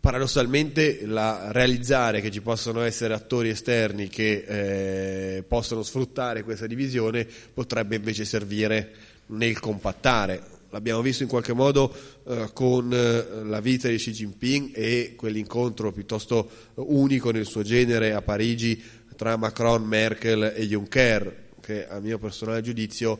[0.00, 7.26] Paradossalmente la, realizzare che ci possono essere attori esterni che eh, possono sfruttare questa divisione
[7.52, 8.92] potrebbe invece servire
[9.26, 11.94] nel compattare l'abbiamo visto in qualche modo
[12.26, 18.12] eh, con eh, la vita di Xi Jinping e quell'incontro piuttosto unico nel suo genere
[18.12, 18.82] a Parigi
[19.16, 23.18] tra Macron, Merkel e Juncker, che a mio personale giudizio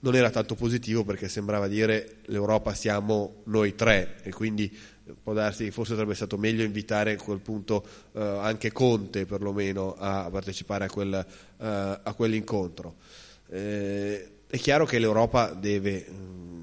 [0.00, 4.74] non era tanto positivo perché sembrava dire l'Europa siamo noi tre e quindi
[5.20, 9.94] può darsi che forse sarebbe stato meglio invitare a quel punto eh, anche Conte perlomeno
[9.98, 12.94] a partecipare a, quel, eh, a quell'incontro.
[13.48, 16.06] Eh, è chiaro che l'Europa deve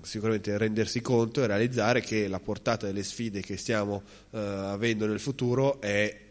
[0.07, 4.01] sicuramente rendersi conto e realizzare che la portata delle sfide che stiamo
[4.31, 6.25] eh, avendo nel futuro è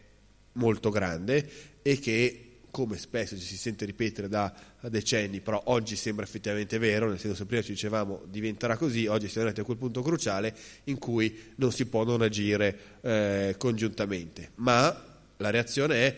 [0.53, 1.49] molto grande
[1.81, 2.41] e che
[2.71, 7.39] come spesso ci si sente ripetere da decenni, però oggi sembra effettivamente vero, nel senso
[7.41, 11.53] che prima ci dicevamo diventerà così, oggi siamo arrivati a quel punto cruciale in cui
[11.55, 14.51] non si può non agire eh, congiuntamente.
[14.55, 15.05] Ma
[15.37, 16.15] la reazione è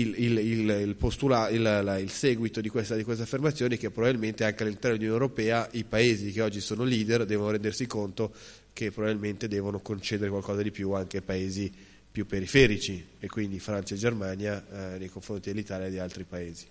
[0.00, 4.62] il, il, il, il, postula, il seguito di questa, di queste affermazioni che probabilmente anche
[4.62, 8.32] all'interno dell'Unione Europea i paesi che oggi sono leader devono rendersi conto
[8.72, 11.72] che probabilmente devono concedere qualcosa di più anche ai paesi
[12.10, 14.64] più periferici e quindi Francia e Germania
[14.94, 16.66] eh, nei confronti dell'Italia e di altri paesi.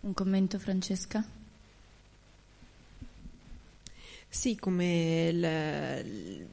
[0.00, 1.24] Un commento Francesca?
[4.28, 6.46] Sì, come il,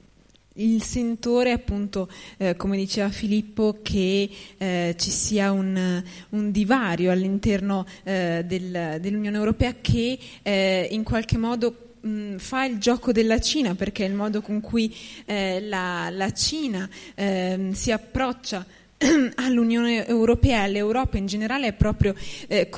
[0.53, 7.85] il sentore appunto, eh, come diceva Filippo, che eh, ci sia un, un divario all'interno
[8.03, 13.75] eh, del, dell'Unione Europea che eh, in qualche modo mh, fa il gioco della Cina,
[13.75, 14.93] perché è il modo con cui
[15.25, 18.65] eh, la, la, Cina ehm, si approccia
[19.35, 22.15] all'Unione Europea e all'Europa in generale è proprio
[22.47, 22.69] eh,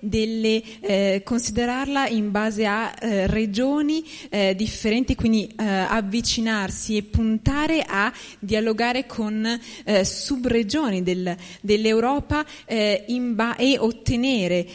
[0.00, 7.84] delle, eh, considerarla in base a eh, regioni eh, differenti, quindi eh, avvicinarsi e puntare
[7.86, 9.44] a dialogare con
[9.84, 12.44] eh, subregioni del, dell'Europa
[13.34, 14.66] ba- e ottenere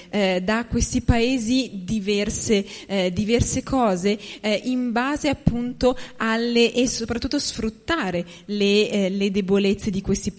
[0.44, 2.66] da questi paesi diverse,
[3.12, 4.18] diverse cose
[4.64, 10.35] in base appunto alle e soprattutto sfruttare le, le debolezze di questi paesi.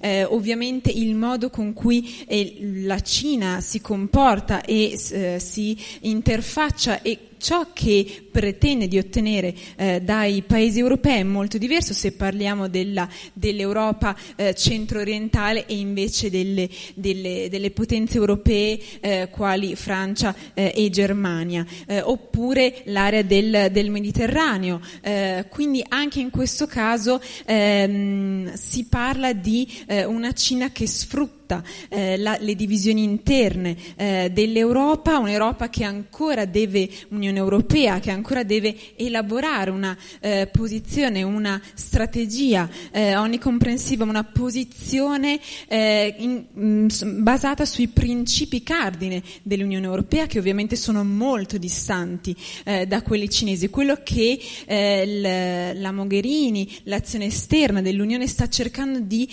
[0.00, 7.00] Eh, ovviamente il modo con cui eh, la Cina si comporta e eh, si interfaccia
[7.02, 12.68] e ciò che pretende di ottenere eh, dai paesi europei è molto diverso se parliamo
[12.68, 20.72] della, dell'Europa eh, centro-orientale e invece delle, delle, delle potenze europee eh, quali Francia eh,
[20.74, 24.80] e Germania, eh, oppure l'area del, del Mediterraneo.
[25.00, 29.68] Eh, quindi anche in questo caso ehm, si parla di
[30.06, 36.46] una Cina che sfrutta tutta eh, la, le divisioni interne eh, dell'Europa, un'Europa che ancora
[36.46, 44.24] deve, Unione Europea, che ancora deve elaborare una eh, posizione, una strategia eh, onnicomprensiva, una
[44.24, 45.38] posizione
[45.68, 52.34] eh, in, mh, mm, basata sui principi cardine dell'Unione Europea che ovviamente sono molto distanti
[52.64, 53.68] eh, da quelli cinesi.
[53.68, 59.28] Quello che l, la Mogherini, l'azione esterna dell'Unione sta cercando di,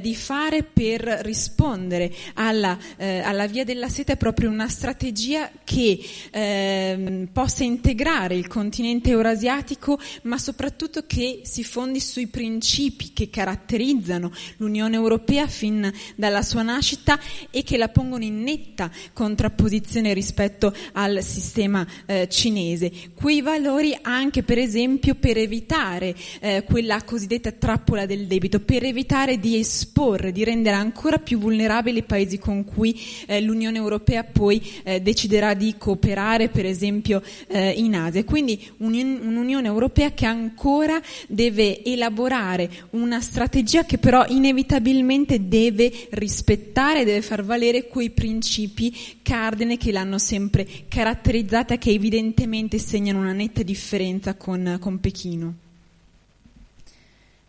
[0.00, 5.50] di fare per rispondere rispondere alla, eh, alla, via della seta è proprio una strategia
[5.64, 5.98] che
[6.30, 14.30] eh, possa integrare il continente eurasiatico, ma soprattutto che si fondi sui principi che caratterizzano
[14.58, 17.18] l'Unione Europea fin dalla sua nascita
[17.50, 22.92] e che la pongono in netta contrapposizione rispetto al sistema eh, cinese.
[23.14, 29.38] Quei valori anche per esempio per evitare eh, quella cosiddetta trappola del debito, per evitare
[29.38, 35.00] di esporre, di rendere ancora più vulnerabili paesi con cui eh, l'Unione Europea poi eh,
[35.00, 38.24] deciderà di cooperare, per esempio eh, in Asia.
[38.24, 47.22] Quindi un'Unione Europea che ancora deve elaborare una strategia che però inevitabilmente deve rispettare, deve
[47.22, 48.92] far valere quei principi
[49.22, 55.54] cardine che l'hanno sempre caratterizzata, che evidentemente segnano una netta differenza con, con Pechino.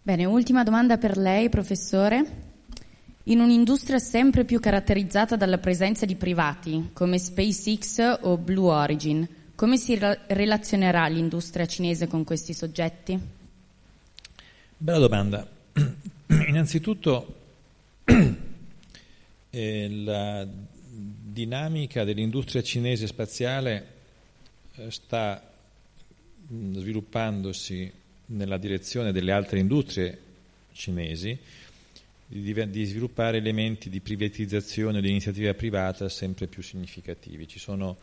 [0.04, 2.47] Bene, ultima domanda per lei, professore.
[3.30, 9.76] In un'industria sempre più caratterizzata dalla presenza di privati, come SpaceX o Blue Origin, come
[9.76, 13.20] si relazionerà l'industria cinese con questi soggetti?
[14.78, 15.46] Bella domanda.
[16.48, 17.36] Innanzitutto
[19.50, 20.48] eh, la
[20.88, 23.88] dinamica dell'industria cinese spaziale
[24.76, 25.52] eh, sta
[26.50, 27.92] mm, sviluppandosi
[28.28, 30.18] nella direzione delle altre industrie
[30.72, 31.38] cinesi
[32.28, 37.48] di, sviluppare elementi di privatizzazione di iniziativa privata sempre più significativi.
[37.48, 37.98] Ci sono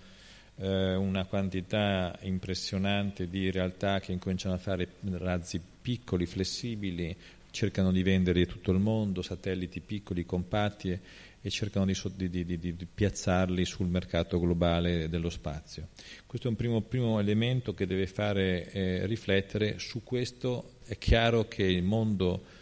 [0.57, 7.15] eh, una quantità impressionante di realtà che incominciano a fare razzi piccoli, flessibili,
[7.51, 11.01] cercano di vendere tutto il mondo, satelliti piccoli, compatti e,
[11.41, 11.95] e cercano di,
[12.31, 15.89] di, di, di, piazzarli sul mercato globale dello spazio.
[16.27, 19.79] Questo è un primo, primo elemento che deve fare eh, riflettere.
[19.79, 22.54] Su questo è chiaro che il mondo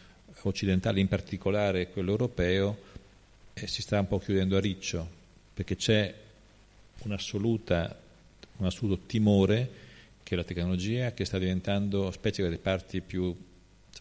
[0.49, 2.79] occidentale, in particolare quello europeo,
[3.55, 5.09] eh, si sta un po' chiudendo a riccio,
[5.55, 6.15] perché c'è
[7.05, 9.71] un assoluto timore
[10.23, 13.35] che la tecnologia che sta diventando, specie delle parti più,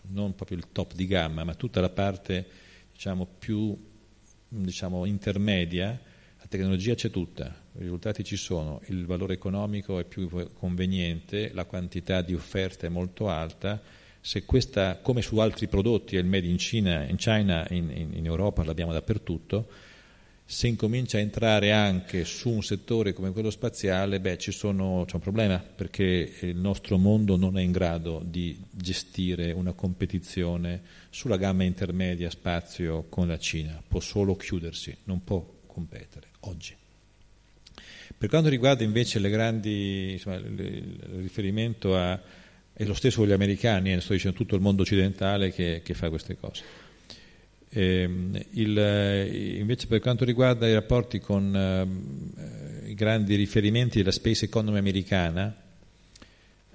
[0.10, 2.46] non proprio il top di gamma, ma tutta la parte
[2.92, 3.78] diciamo, più
[4.48, 6.00] diciamo, intermedia,
[6.52, 12.22] tecnologia c'è tutta, i risultati ci sono, il valore economico è più conveniente, la quantità
[12.22, 13.82] di offerta è molto alta,
[14.22, 18.26] se questa, come su altri prodotti, è il made in China, in, China, in, in,
[18.26, 19.68] Europa l'abbiamo dappertutto,
[20.46, 25.22] se incomincia a entrare anche su un settore come quello spaziale, beh, sono, c'è un
[25.22, 31.64] problema perché il nostro mondo non è in grado di gestire una competizione sulla gamma
[31.64, 36.76] intermedia spazio con la Cina, può solo chiudersi, non può competere oggi.
[38.18, 42.20] Per quanto riguarda invece le grandi, insomma, il riferimento a,
[42.82, 45.94] è lo stesso con gli americani, eh, sto dicendo tutto il mondo occidentale che, che
[45.94, 46.64] fa queste cose.
[47.70, 48.10] Eh,
[48.52, 54.80] il, invece per quanto riguarda i rapporti con eh, i grandi riferimenti della space economy
[54.80, 55.56] americana,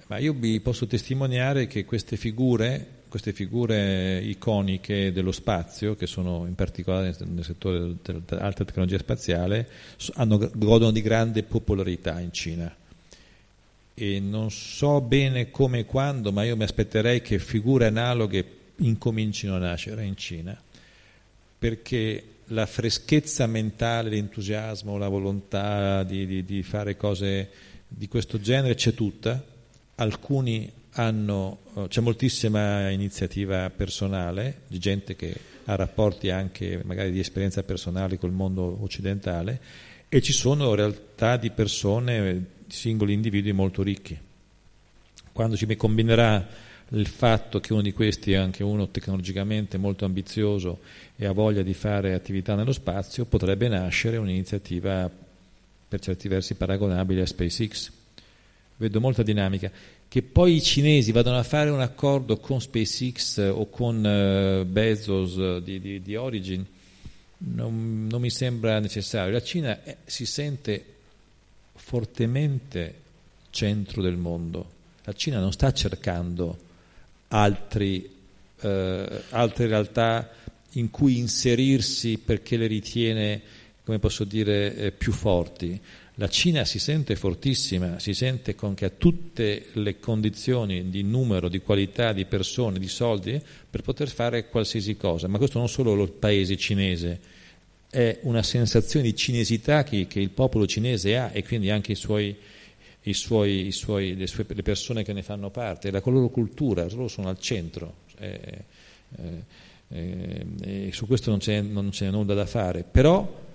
[0.07, 6.45] ma io vi posso testimoniare che queste figure queste figure iconiche dello spazio, che sono
[6.45, 9.67] in particolare nel settore dell'alta tecnologia spaziale,
[10.15, 12.75] hanno, godono di grande popolarità in Cina.
[13.99, 18.45] E non so bene come e quando, ma io mi aspetterei che figure analoghe
[18.75, 20.55] incomincino a nascere in Cina,
[21.57, 27.49] perché la freschezza mentale, l'entusiasmo, la volontà di, di, di fare cose
[27.87, 29.43] di questo genere c'è tutta,
[29.95, 37.19] alcuni hanno, eh, c'è moltissima iniziativa personale di gente che ha rapporti anche magari di
[37.19, 39.59] esperienza personale col mondo occidentale
[40.07, 44.17] e ci sono realtà di persone, singoli individui molto ricchi.
[45.31, 50.79] Quando ci combinerà il fatto che uno di questi è anche uno tecnologicamente molto ambizioso
[51.15, 55.09] e ha voglia di fare attività nello spazio, potrebbe nascere un'iniziativa
[55.89, 57.91] per certi versi paragonabile a SpaceX.
[58.77, 59.71] Vedo molta dinamica
[60.07, 65.35] che poi i cinesi vadano a fare un accordo con SpaceX o con uh, Bezos
[65.35, 66.65] uh, di, di, di, Origin
[67.39, 69.33] non, non, mi sembra necessario.
[69.33, 70.85] La Cina si sente
[71.87, 72.95] fortemente
[73.49, 74.71] centro del mondo.
[75.05, 76.57] La Cina non sta cercando
[77.29, 78.09] altri,
[78.59, 78.67] uh,
[79.29, 80.29] altre realtà
[80.71, 83.41] in cui inserirsi perché le ritiene,
[83.85, 85.79] come posso dire, eh, più forti
[86.19, 91.47] la Cina si sente fortissima, si sente con che ha tutte le condizioni di numero,
[91.47, 93.39] di qualità, di persone, di soldi
[93.69, 97.19] per poter fare qualsiasi cosa, ma questo non solo il paese cinese,
[97.89, 101.95] è una sensazione di cinesità che, che il popolo cinese ha e quindi anche i
[101.95, 102.35] suoi,
[103.03, 106.85] i suoi, i suoi, le, sue, le, persone che ne fanno parte, la loro cultura,
[106.89, 108.05] loro sono al centro.
[108.19, 108.63] Eh,
[109.89, 113.45] eh, eh, su questo non c'è, non c'è nulla da fare, però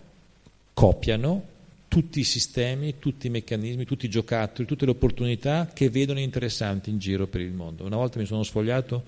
[0.72, 1.50] copiano
[1.88, 6.88] tutti i sistemi, tutti i meccanismi, tutti i giocattoli, tutte le opportunità che vedono interessanti
[6.88, 7.84] in giro per il mondo.
[7.84, 9.04] Una volta mi sono sfogliato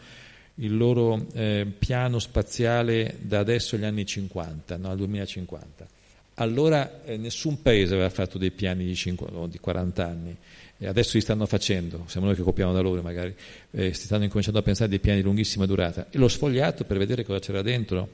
[0.57, 5.87] il loro eh, piano spaziale da adesso agli anni 50, no, al 2050.
[6.35, 10.37] Allora eh, nessun paese aveva fatto dei piani di, 50, no, di 40 anni,
[10.79, 13.35] e adesso li stanno facendo, siamo noi che copiamo da loro magari,
[13.71, 16.09] eh, si stanno incominciando a pensare a dei piani di lunghissima durata.
[16.11, 18.11] E l'ho sfogliato per vedere cosa c'era dentro,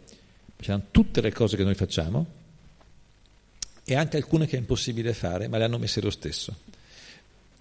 [0.57, 2.27] c'erano tutte le cose che noi facciamo,
[3.85, 6.55] e anche alcune che è impossibile fare, ma le hanno messe lo stesso.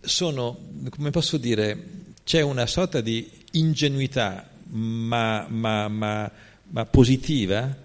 [0.02, 0.58] Sono,
[0.90, 1.78] come posso dire,
[2.24, 6.32] c'è una sorta di ingenuità, ma, ma, ma,
[6.68, 7.76] ma positiva,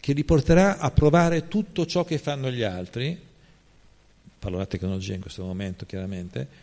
[0.00, 3.18] che li porterà a provare tutto ciò che fanno gli altri,
[4.38, 6.62] parlo della tecnologia in questo momento chiaramente,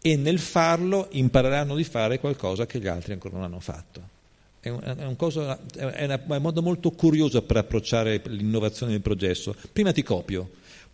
[0.00, 4.16] e nel farlo impareranno di fare qualcosa che gli altri ancora non hanno fatto.
[4.60, 8.92] È un, è un, cosa, è una, è un modo molto curioso per approcciare l'innovazione
[8.92, 9.54] del processo.
[9.72, 10.50] Prima ti copio,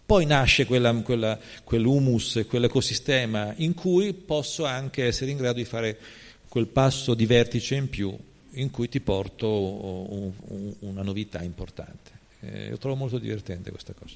[0.06, 5.98] poi nasce quella, quella, quell'humus, quell'ecosistema in cui posso anche essere in grado di fare
[6.54, 8.16] quel passo di vertice in più
[8.52, 12.12] in cui ti porto un, un, una novità importante.
[12.38, 14.14] Eh, io trovo molto divertente questa cosa.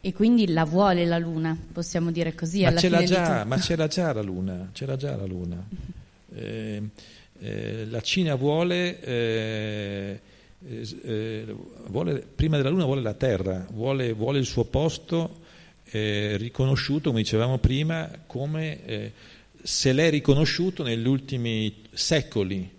[0.00, 2.62] E quindi la vuole la Luna, possiamo dire così?
[2.62, 5.66] Ma, ce l'ha, già, ma ce l'ha già la Luna, già la Luna.
[6.36, 6.82] Eh,
[7.38, 10.20] eh, la Cina vuole, eh,
[10.66, 11.56] eh,
[11.86, 15.42] vuole, prima della Luna vuole la Terra, vuole, vuole il suo posto
[15.84, 19.12] eh, riconosciuto, come dicevamo prima, come eh,
[19.66, 22.70] se l'è riconosciuto negli ultimi secoli.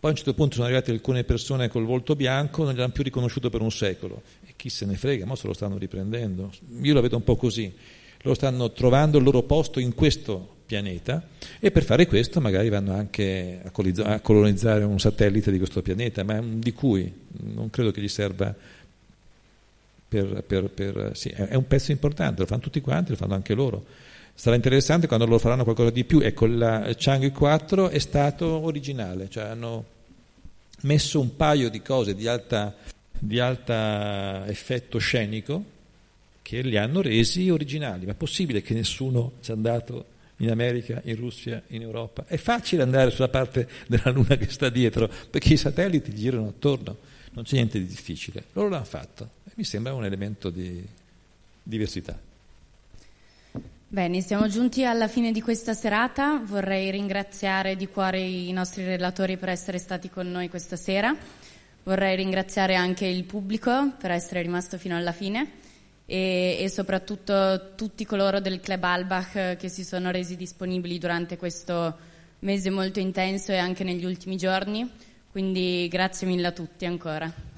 [0.00, 3.02] Poi a un certo punto sono arrivate alcune persone col volto bianco, non gliel'hanno più
[3.02, 4.22] riconosciuto per un secolo.
[4.46, 6.50] E chi se ne frega, ma se lo stanno riprendendo.
[6.80, 7.70] Io la vedo un po' così.
[8.22, 11.28] Loro stanno trovando il loro posto in questo pianeta
[11.60, 16.40] e per fare questo magari vanno anche a colonizzare un satellite di questo pianeta, ma
[16.42, 18.54] di cui non credo che gli serva
[20.08, 20.42] per...
[20.46, 23.84] per, per sì, è un pezzo importante, lo fanno tutti quanti, lo fanno anche loro.
[24.34, 26.20] Sarà interessante quando loro faranno qualcosa di più.
[26.20, 29.84] Ecco, la Chang'e 4 è stato originale, cioè hanno
[30.82, 32.74] messo un paio di cose di alta
[33.22, 33.72] di alto
[34.50, 35.64] effetto scenico
[36.42, 38.04] che li hanno resi originali.
[38.04, 40.06] Ma è possibile che nessuno sia andato
[40.38, 42.24] in America, in Russia, in Europa?
[42.26, 46.96] È facile andare sulla parte della Luna che sta dietro, perché i satelliti girano attorno,
[47.34, 48.46] non c'è niente di difficile.
[48.54, 50.84] Loro l'hanno fatto e mi sembra un elemento di
[51.62, 52.18] diversità.
[53.92, 56.40] Bene, siamo giunti alla fine di questa serata.
[56.42, 61.14] Vorrei ringraziare di cuore i nostri relatori per essere stati con noi questa sera.
[61.82, 65.46] Vorrei ringraziare anche il pubblico per essere rimasto fino alla fine
[66.06, 71.94] e, e soprattutto tutti coloro del Club Albach che si sono resi disponibili durante questo
[72.38, 74.90] mese molto intenso e anche negli ultimi giorni.
[75.30, 77.51] Quindi grazie mille a tutti ancora.